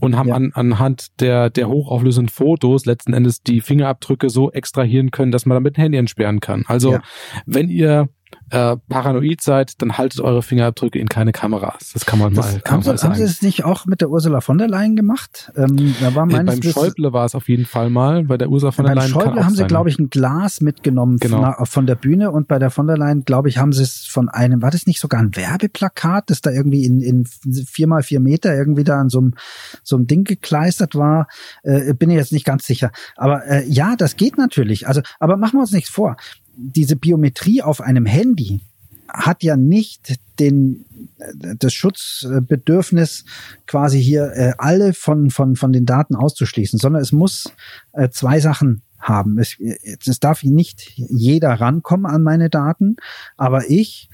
und 0.00 0.16
haben 0.16 0.28
Ja. 0.28 0.34
an, 0.34 0.52
anhand 0.54 1.20
der, 1.20 1.50
der 1.50 1.68
hochauflösenden 1.68 2.28
Fotos 2.28 2.84
letzten 2.86 3.12
Endes 3.14 3.42
die 3.42 3.60
Fingerabdrücke 3.60 4.28
so 4.30 4.50
extrahieren 4.50 5.10
können, 5.10 5.32
dass 5.32 5.46
man 5.46 5.56
damit 5.56 5.76
ein 5.78 5.82
Handy 5.82 5.98
entsperren 5.98 6.40
kann. 6.40 6.64
Also 6.66 6.92
Ja. 6.92 7.02
wenn 7.46 7.68
ihr 7.68 8.08
äh, 8.52 8.76
paranoid 8.88 9.40
seid, 9.40 9.80
dann 9.80 9.96
haltet 9.98 10.20
eure 10.20 10.42
Fingerabdrücke 10.42 10.98
in 10.98 11.08
keine 11.08 11.32
Kameras. 11.32 11.90
Das 11.94 12.04
kann 12.06 12.18
man 12.18 12.34
Das, 12.34 12.52
mal, 12.52 12.60
kann 12.60 12.78
haben, 12.80 12.86
man 12.86 12.98
sie, 12.98 13.04
haben 13.06 13.14
sie 13.14 13.22
es 13.22 13.40
nicht 13.42 13.64
auch 13.64 13.86
mit 13.86 14.00
der 14.02 14.10
Ursula 14.10 14.40
von 14.42 14.58
der 14.58 14.68
Leyen 14.68 14.94
gemacht? 14.94 15.50
Ähm, 15.56 15.94
da 16.00 16.14
war 16.14 16.24
Äh, 16.24 16.32
meines 16.32 16.54
beim 16.54 16.62
Wissens- 16.62 16.74
Schäuble 16.74 17.12
war 17.12 17.24
es 17.24 17.34
auf 17.34 17.48
jeden 17.48 17.64
Fall 17.64 17.88
mal, 17.90 18.24
bei 18.24 18.36
der 18.36 18.50
Ursula 18.50 18.70
von 18.72 18.84
der 18.84 18.92
Beim 18.94 18.98
Leyen 19.04 19.12
kann 19.12 19.22
Schäuble 19.22 19.44
haben 19.44 19.54
sie, 19.54 19.64
glaube 19.64 19.88
ich, 19.88 19.98
ein 19.98 20.10
Glas 20.10 20.60
mitgenommen 20.60 21.16
Genau. 21.18 21.52
von, 21.54 21.66
von 21.66 21.86
der 21.86 21.94
Bühne 21.94 22.30
und 22.30 22.46
bei 22.46 22.58
der 22.58 22.70
von 22.70 22.86
der 22.86 22.98
Leyen, 22.98 23.24
glaube 23.24 23.48
ich, 23.48 23.58
haben 23.58 23.72
sie 23.72 23.82
es 23.82 24.04
von 24.06 24.28
einem, 24.28 24.60
war 24.62 24.70
das 24.70 24.86
nicht 24.86 25.00
sogar 25.00 25.20
ein 25.20 25.34
Werbeplakat, 25.34 26.28
das 26.30 26.42
da 26.42 26.50
irgendwie 26.50 26.84
in, 26.84 27.00
in 27.00 27.24
vier 27.26 27.86
mal 27.86 28.02
vier 28.02 28.20
Meter 28.20 28.54
irgendwie 28.54 28.84
da 28.84 29.00
an 29.00 29.08
so 29.08 29.18
einem, 29.20 29.34
so 29.82 29.96
einem 29.96 30.06
Ding 30.06 30.24
gekleistert 30.24 30.94
war? 30.94 31.26
Äh, 31.62 31.94
bin 31.94 32.10
ich 32.10 32.16
jetzt 32.16 32.32
nicht 32.32 32.44
ganz 32.44 32.66
sicher. 32.66 32.90
Aber 33.16 33.46
äh, 33.46 33.64
ja, 33.66 33.96
das 33.96 34.16
geht 34.16 34.36
natürlich. 34.36 34.86
Also, 34.88 35.00
aber 35.20 35.36
machen 35.38 35.56
wir 35.56 35.60
uns 35.62 35.72
nichts 35.72 35.88
vor. 35.90 36.16
Diese 36.62 36.96
Biometrie 36.96 37.62
auf 37.62 37.80
einem 37.80 38.06
Handy 38.06 38.60
hat 39.08 39.42
ja 39.42 39.56
nicht 39.56 40.14
den 40.38 40.86
äh, 41.18 41.56
das 41.58 41.74
Schutzbedürfnis 41.74 43.24
quasi 43.66 44.02
hier 44.02 44.32
äh, 44.34 44.52
alle 44.58 44.94
von 44.94 45.30
von 45.30 45.56
von 45.56 45.72
den 45.72 45.84
Daten 45.84 46.14
auszuschließen, 46.14 46.78
sondern 46.78 47.02
es 47.02 47.12
muss 47.12 47.52
äh, 47.92 48.08
zwei 48.10 48.40
Sachen 48.40 48.82
haben. 48.98 49.38
Es, 49.38 49.56
es 49.58 50.20
darf 50.20 50.44
nicht 50.44 50.92
jeder 50.96 51.52
rankommen 51.54 52.06
an 52.06 52.22
meine 52.22 52.48
Daten, 52.48 52.96
aber 53.36 53.68
ich 53.68 54.08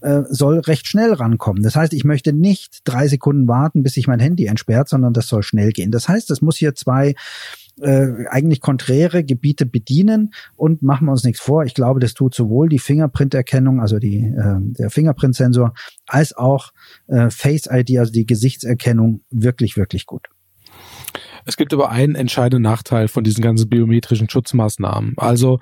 äh, 0.00 0.22
soll 0.28 0.60
recht 0.60 0.86
schnell 0.86 1.12
rankommen. 1.12 1.62
Das 1.62 1.76
heißt, 1.76 1.92
ich 1.92 2.04
möchte 2.04 2.32
nicht 2.32 2.80
drei 2.84 3.08
Sekunden 3.08 3.48
warten, 3.48 3.82
bis 3.82 3.94
sich 3.94 4.06
mein 4.06 4.20
Handy 4.20 4.46
entsperrt, 4.46 4.88
sondern 4.88 5.12
das 5.12 5.28
soll 5.28 5.42
schnell 5.42 5.72
gehen. 5.72 5.90
Das 5.90 6.08
heißt, 6.08 6.30
es 6.30 6.40
muss 6.40 6.56
hier 6.56 6.74
zwei 6.74 7.14
äh, 7.80 8.26
eigentlich 8.28 8.60
konträre 8.60 9.24
Gebiete 9.24 9.66
bedienen 9.66 10.32
und 10.56 10.82
machen 10.82 11.06
wir 11.06 11.12
uns 11.12 11.24
nichts 11.24 11.40
vor. 11.40 11.64
Ich 11.64 11.74
glaube, 11.74 12.00
das 12.00 12.14
tut 12.14 12.34
sowohl 12.34 12.68
die 12.68 12.78
Fingerprinterkennung, 12.78 13.80
also 13.80 13.98
die, 13.98 14.18
äh, 14.18 14.56
der 14.60 14.90
Fingerprintsensor, 14.90 15.74
als 16.06 16.36
auch 16.36 16.72
äh, 17.08 17.30
Face 17.30 17.68
ID, 17.70 17.98
also 17.98 18.12
die 18.12 18.26
Gesichtserkennung, 18.26 19.22
wirklich, 19.30 19.76
wirklich 19.76 20.06
gut. 20.06 20.28
Es 21.46 21.56
gibt 21.56 21.72
aber 21.72 21.90
einen 21.90 22.14
entscheidenden 22.14 22.62
Nachteil 22.62 23.08
von 23.08 23.24
diesen 23.24 23.42
ganzen 23.42 23.68
biometrischen 23.68 24.28
Schutzmaßnahmen. 24.28 25.14
Also, 25.16 25.58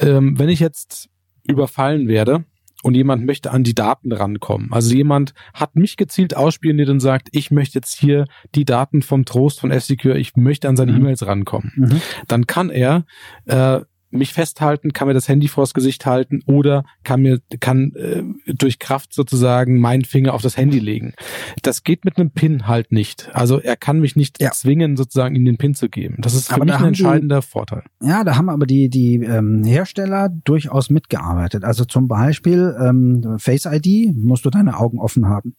ähm, 0.00 0.38
wenn 0.38 0.48
ich 0.48 0.60
jetzt 0.60 1.08
überfallen 1.46 2.08
werde 2.08 2.44
und 2.82 2.94
jemand 2.94 3.26
möchte 3.26 3.50
an 3.50 3.64
die 3.64 3.74
Daten 3.74 4.12
rankommen, 4.12 4.72
also 4.72 4.94
jemand 4.94 5.34
hat 5.54 5.76
mich 5.76 5.96
gezielt 5.96 6.36
ausspioniert 6.36 6.88
und 6.88 7.00
sagt, 7.00 7.28
ich 7.32 7.50
möchte 7.50 7.78
jetzt 7.78 7.98
hier 7.98 8.24
die 8.54 8.64
Daten 8.64 9.02
vom 9.02 9.24
Trost 9.24 9.60
von 9.60 9.70
F-Secure, 9.70 10.18
ich 10.18 10.36
möchte 10.36 10.68
an 10.68 10.76
seine 10.76 10.92
Mhm. 10.92 10.98
E-Mails 11.00 11.26
rankommen, 11.26 11.72
Mhm. 11.76 12.00
dann 12.28 12.46
kann 12.46 12.70
er 12.70 13.04
äh, 13.46 13.80
mich 14.10 14.32
festhalten, 14.32 14.92
kann 14.92 15.08
mir 15.08 15.14
das 15.14 15.28
Handy 15.28 15.48
vors 15.48 15.74
Gesicht 15.74 16.06
halten 16.06 16.40
oder 16.46 16.84
kann 17.04 17.20
mir 17.20 17.40
kann 17.60 17.92
äh, 17.94 18.22
durch 18.54 18.78
Kraft 18.78 19.12
sozusagen 19.12 19.78
meinen 19.78 20.04
Finger 20.04 20.34
auf 20.34 20.42
das 20.42 20.56
Handy 20.56 20.78
legen. 20.78 21.14
Das 21.62 21.84
geht 21.84 22.04
mit 22.04 22.16
einem 22.16 22.30
Pin 22.30 22.66
halt 22.66 22.92
nicht. 22.92 23.30
Also 23.34 23.60
er 23.60 23.76
kann 23.76 24.00
mich 24.00 24.16
nicht 24.16 24.40
ja. 24.40 24.50
zwingen, 24.50 24.96
sozusagen 24.96 25.34
ihm 25.34 25.44
den 25.44 25.58
Pin 25.58 25.74
zu 25.74 25.88
geben. 25.88 26.16
Das 26.18 26.34
ist 26.34 26.48
für 26.48 26.54
aber 26.54 26.64
mich 26.64 26.74
ein 26.74 26.84
entscheidender 26.86 27.40
die, 27.40 27.46
Vorteil. 27.46 27.82
Ja, 28.02 28.24
da 28.24 28.36
haben 28.36 28.48
aber 28.48 28.66
die 28.66 28.88
die 28.88 29.16
ähm, 29.16 29.62
Hersteller 29.64 30.28
durchaus 30.28 30.90
mitgearbeitet. 30.90 31.64
Also 31.64 31.84
zum 31.84 32.08
Beispiel 32.08 32.74
ähm, 32.80 33.36
Face 33.38 33.66
ID 33.66 34.14
musst 34.16 34.44
du 34.44 34.50
deine 34.50 34.78
Augen 34.78 34.98
offen 34.98 35.28
haben. 35.28 35.54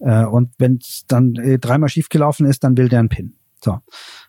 Äh, 0.00 0.24
und 0.24 0.52
wenn 0.58 0.76
es 0.76 1.04
dann 1.06 1.34
äh, 1.36 1.58
dreimal 1.58 1.88
schiefgelaufen 1.88 2.46
ist, 2.46 2.64
dann 2.64 2.76
will 2.76 2.88
der 2.88 3.00
einen 3.00 3.08
Pin. 3.08 3.34
So. 3.62 3.78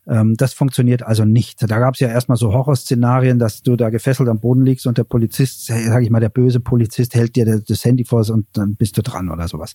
Ähm, 0.07 0.35
das 0.37 0.53
funktioniert 0.53 1.03
also 1.03 1.25
nicht. 1.25 1.69
Da 1.69 1.79
gab 1.79 1.95
es 1.95 1.99
ja 1.99 2.07
erstmal 2.07 2.37
so 2.37 2.53
Horrorszenarien, 2.53 3.39
dass 3.39 3.61
du 3.61 3.75
da 3.75 3.89
gefesselt 3.89 4.29
am 4.29 4.39
Boden 4.39 4.65
liegst 4.65 4.87
und 4.87 4.97
der 4.97 5.03
Polizist, 5.03 5.65
sag 5.65 6.03
ich 6.03 6.09
mal, 6.09 6.19
der 6.19 6.29
böse 6.29 6.59
Polizist 6.59 7.15
hält 7.15 7.35
dir 7.35 7.61
das 7.61 7.85
Handy 7.85 8.05
vor 8.05 8.19
und 8.29 8.47
dann 8.53 8.75
bist 8.75 8.97
du 8.97 9.01
dran 9.01 9.29
oder 9.29 9.47
sowas. 9.47 9.73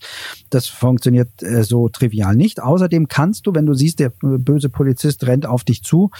Das 0.50 0.66
funktioniert 0.66 1.42
äh, 1.42 1.62
so 1.62 1.88
trivial 1.88 2.36
nicht. 2.36 2.62
Außerdem 2.62 3.08
kannst 3.08 3.46
du, 3.46 3.54
wenn 3.54 3.66
du 3.66 3.74
siehst, 3.74 4.00
der 4.00 4.12
böse 4.20 4.68
Polizist 4.68 5.26
rennt 5.26 5.46
auf 5.46 5.64
dich 5.64 5.82
zu, 5.82 6.10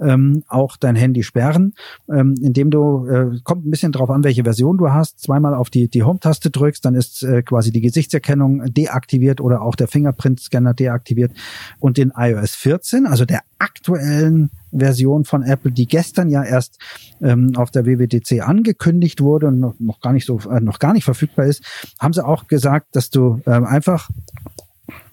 ähm, 0.00 0.44
auch 0.48 0.76
dein 0.76 0.96
Handy 0.96 1.22
sperren, 1.22 1.74
ähm, 2.12 2.34
indem 2.40 2.70
du, 2.70 3.06
äh, 3.06 3.40
kommt 3.42 3.66
ein 3.66 3.70
bisschen 3.70 3.92
drauf 3.92 4.10
an, 4.10 4.24
welche 4.24 4.44
Version 4.44 4.78
du 4.78 4.90
hast, 4.90 5.20
zweimal 5.20 5.54
auf 5.54 5.70
die, 5.70 5.88
die 5.88 6.02
Home-Taste 6.02 6.50
drückst, 6.50 6.84
dann 6.84 6.94
ist 6.94 7.22
äh, 7.22 7.42
quasi 7.42 7.72
die 7.72 7.80
Gesichtserkennung 7.80 8.72
deaktiviert 8.72 9.40
oder 9.40 9.62
auch 9.62 9.74
der 9.74 9.88
Fingerprint-Scanner 9.88 10.74
deaktiviert 10.74 11.32
und 11.78 11.96
den 11.96 12.12
iOS 12.16 12.54
14, 12.54 13.06
also 13.06 13.24
der 13.24 13.40
aktuellen 13.62 14.50
Version 14.72 15.24
von 15.24 15.42
Apple, 15.42 15.70
die 15.70 15.86
gestern 15.86 16.28
ja 16.28 16.42
erst 16.42 16.78
ähm, 17.20 17.52
auf 17.56 17.70
der 17.70 17.86
WWDC 17.86 18.40
angekündigt 18.40 19.20
wurde 19.20 19.48
und 19.48 19.60
noch, 19.60 19.74
noch 19.78 20.00
gar 20.00 20.12
nicht 20.12 20.26
so 20.26 20.40
äh, 20.50 20.60
noch 20.60 20.78
gar 20.78 20.92
nicht 20.92 21.04
verfügbar 21.04 21.46
ist, 21.46 21.64
haben 22.00 22.12
sie 22.12 22.24
auch 22.24 22.46
gesagt, 22.46 22.96
dass 22.96 23.10
du 23.10 23.40
ähm, 23.46 23.64
einfach 23.64 24.10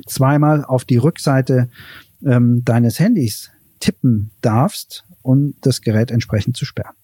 zweimal 0.08 0.66
auf 0.66 0.86
die 0.86 0.98
Rückseite 0.98 1.70
ähm, 2.26 2.64
deines 2.66 3.00
Handys 3.00 3.52
tippen 3.80 4.32
darfst, 4.42 5.06
um 5.22 5.54
das 5.62 5.82
Gerät 5.82 6.12
entsprechend 6.12 6.58
zu 6.58 6.66
sperren. 6.66 6.96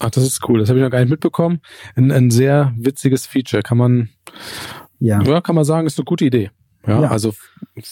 Ach, 0.00 0.10
das 0.10 0.24
ist 0.24 0.48
cool. 0.48 0.60
Das 0.60 0.68
habe 0.68 0.78
ich 0.78 0.84
noch 0.84 0.90
gar 0.90 1.00
nicht 1.00 1.10
mitbekommen. 1.10 1.60
Ein, 1.96 2.12
ein 2.12 2.30
sehr 2.30 2.72
witziges 2.76 3.26
Feature. 3.26 3.62
Kann 3.62 3.78
man, 3.78 4.10
ja. 5.00 5.22
ja, 5.22 5.40
kann 5.40 5.54
man 5.54 5.64
sagen, 5.64 5.86
ist 5.86 5.98
eine 5.98 6.04
gute 6.04 6.24
Idee. 6.24 6.50
Ja, 6.86 7.02
ja. 7.02 7.10
also, 7.10 7.34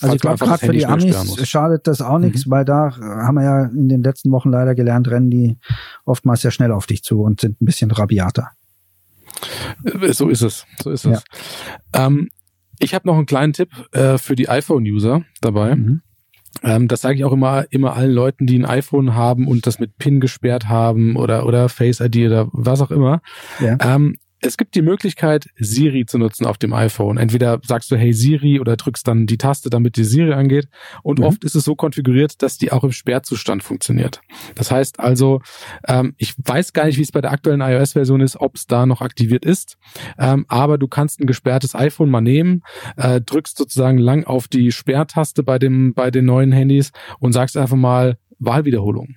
also 0.01 0.15
ich 0.15 0.21
glaube, 0.21 0.45
gerade 0.45 0.67
für 0.67 0.73
die 0.73 0.87
Amis 0.87 1.49
schadet 1.49 1.87
das 1.87 2.01
auch 2.01 2.19
nichts, 2.19 2.47
mhm. 2.47 2.51
weil 2.51 2.65
da 2.65 2.97
haben 2.97 3.35
wir 3.37 3.45
ja 3.45 3.65
in 3.65 3.89
den 3.89 4.03
letzten 4.03 4.31
Wochen 4.31 4.51
leider 4.51 4.75
gelernt, 4.75 5.09
rennen 5.09 5.31
die 5.31 5.59
oftmals 6.05 6.43
sehr 6.43 6.51
schnell 6.51 6.73
auf 6.73 6.87
dich 6.87 7.03
zu 7.03 7.23
und 7.23 7.41
sind 7.41 7.61
ein 7.61 7.65
bisschen 7.65 7.91
rabiater. 7.91 8.51
Äh, 9.85 10.13
so 10.13 10.29
ist 10.29 10.43
es, 10.43 10.67
so 10.83 10.91
ist 10.91 11.07
es. 11.07 11.23
Ja. 11.95 12.07
Ähm, 12.07 12.29
ich 12.79 12.95
habe 12.95 13.07
noch 13.07 13.17
einen 13.17 13.27
kleinen 13.27 13.53
Tipp 13.53 13.71
äh, 13.93 14.19
für 14.19 14.37
die 14.37 14.49
iPhone-User 14.49 15.23
dabei. 15.41 15.77
Mhm. 15.77 16.03
Ähm, 16.63 16.89
das 16.89 17.03
sage 17.03 17.17
ich 17.17 17.25
auch 17.25 17.33
immer, 17.33 17.67
immer 17.71 17.95
allen 17.97 18.13
Leuten, 18.13 18.47
die 18.47 18.59
ein 18.59 18.65
iPhone 18.65 19.15
haben 19.15 19.47
und 19.47 19.67
das 19.67 19.79
mit 19.79 19.99
PIN 19.99 20.21
gesperrt 20.21 20.69
haben 20.69 21.17
oder, 21.17 21.47
oder 21.47 21.69
Face 21.69 22.01
ID 22.01 22.27
oder 22.27 22.49
was 22.53 22.81
auch 22.81 22.91
immer. 22.91 23.21
Ja. 23.61 23.77
Ähm, 23.81 24.17
es 24.47 24.57
gibt 24.57 24.75
die 24.75 24.83
Möglichkeit, 24.83 25.49
Siri 25.57 26.07
zu 26.07 26.19
nutzen 26.19 26.47
auf 26.47 26.57
dem 26.59 26.73
iPhone. 26.73 27.19
Entweder 27.19 27.61
sagst 27.65 27.91
du 27.91 27.97
Hey 27.97 28.13
Siri 28.13 28.61
oder 28.61 28.77
drückst 28.77 29.07
dann 29.07 29.27
die 29.27 29.39
Taste, 29.39 29.71
damit 29.71 29.97
die 29.97 30.05
Siri 30.05 30.33
angeht. 30.33 30.69
Und 31.03 31.19
mhm. 31.19 31.25
oft 31.25 31.45
ist 31.45 31.55
es 31.55 31.65
so 31.65 31.75
konfiguriert, 31.75 32.43
dass 32.43 32.57
die 32.57 32.73
auch 32.73 32.85
im 32.85 32.93
Sperrzustand 32.93 33.63
funktioniert. 33.63 34.21
Das 34.55 34.71
heißt 34.71 35.01
also, 35.01 35.43
ähm, 35.87 36.15
ich 36.17 36.35
weiß 36.39 36.73
gar 36.73 36.87
nicht, 36.87 36.99
wie 36.99 37.03
es 37.03 37.13
bei 37.13 37.21
der 37.21 37.33
aktuellen 37.33 37.61
iOS-Version 37.61 38.21
ist, 38.21 38.37
ob 38.37 38.57
es 38.57 38.67
da 38.67 38.87
noch 38.87 39.01
aktiviert 39.01 39.45
ist. 39.45 39.77
Ähm, 40.19 40.47
aber 40.49 40.79
du 40.79 40.89
kannst 40.89 41.21
ein 41.21 41.27
gesperrtes 41.27 41.75
iPhone 41.75 42.11
mal 42.11 42.21
nehmen, 42.21 42.63
äh, 42.97 43.21
drückst 43.21 43.59
sozusagen 43.59 43.99
lang 43.99 44.25
auf 44.25 44.49
die 44.49 44.73
Sperrtaste 44.73 45.43
bei 45.43 45.59
dem 45.59 45.95
bei 45.95 46.11
den 46.11 46.25
neuen 46.25 46.53
Handys 46.53 46.93
und 47.19 47.33
sagst 47.33 47.57
einfach 47.57 47.77
mal 47.77 48.19
Wahlwiederholung 48.39 49.17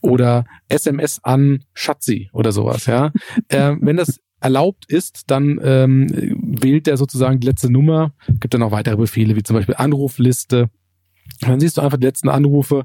oder 0.00 0.44
SMS 0.68 1.20
an 1.22 1.64
Schatzi 1.74 2.30
oder 2.32 2.52
sowas, 2.52 2.86
ja. 2.86 3.12
äh, 3.48 3.74
wenn 3.80 3.96
das 3.96 4.20
erlaubt 4.46 4.84
ist, 4.86 5.24
dann 5.26 5.58
ähm, 5.60 6.06
wählt 6.40 6.86
er 6.86 6.96
sozusagen 6.96 7.40
die 7.40 7.48
letzte 7.48 7.68
Nummer, 7.68 8.14
gibt 8.38 8.54
dann 8.54 8.62
auch 8.62 8.70
weitere 8.70 8.96
Befehle, 8.96 9.34
wie 9.34 9.42
zum 9.42 9.56
Beispiel 9.56 9.74
Anrufliste. 9.74 10.70
dann 11.40 11.58
siehst 11.58 11.76
du 11.76 11.80
einfach 11.80 11.98
die 11.98 12.06
letzten 12.06 12.28
Anrufe, 12.28 12.84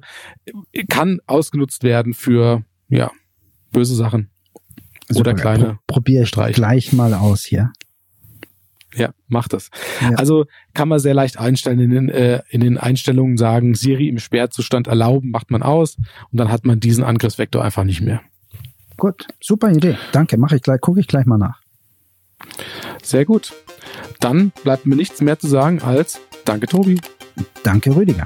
kann 0.89 1.19
ausgenutzt 1.27 1.83
werden 1.83 2.15
für 2.15 2.63
ja 2.89 3.11
böse 3.71 3.93
Sachen 3.93 4.31
Super, 5.07 5.19
oder 5.19 5.33
kleine. 5.35 5.65
Pro 5.85 5.99
probier 5.99 6.23
ich 6.23 6.31
gleich 6.31 6.93
mal 6.93 7.13
aus 7.13 7.43
hier. 7.43 7.71
Ja, 8.95 9.13
mach 9.27 9.47
das. 9.47 9.69
Ja. 10.01 10.15
Also 10.15 10.45
kann 10.73 10.89
man 10.89 10.99
sehr 10.99 11.13
leicht 11.13 11.37
einstellen 11.37 11.79
in 11.79 11.91
den, 11.91 12.09
äh, 12.09 12.41
in 12.49 12.59
den 12.59 12.79
Einstellungen 12.79 13.37
sagen, 13.37 13.75
Siri 13.75 14.09
im 14.09 14.17
Sperrzustand 14.17 14.87
erlauben, 14.87 15.29
macht 15.29 15.51
man 15.51 15.61
aus 15.61 15.95
und 15.95 16.39
dann 16.39 16.51
hat 16.51 16.65
man 16.65 16.79
diesen 16.79 17.03
Angriffsvektor 17.03 17.63
einfach 17.63 17.83
nicht 17.83 18.01
mehr. 18.01 18.21
Gut, 18.97 19.27
super 19.39 19.71
Idee. 19.71 19.97
Danke, 20.11 20.37
mache 20.37 20.55
ich 20.57 20.61
gleich, 20.61 20.81
gucke 20.81 20.99
ich 20.99 21.07
gleich 21.07 21.25
mal 21.25 21.37
nach. 21.37 21.61
Sehr 23.03 23.25
gut. 23.25 23.53
Dann 24.19 24.51
bleibt 24.63 24.85
mir 24.85 24.95
nichts 24.95 25.21
mehr 25.21 25.39
zu 25.39 25.47
sagen 25.47 25.81
als 25.81 26.19
Danke, 26.45 26.67
Tobi. 26.67 26.99
Danke, 27.63 27.95
Rüdiger. 27.95 28.25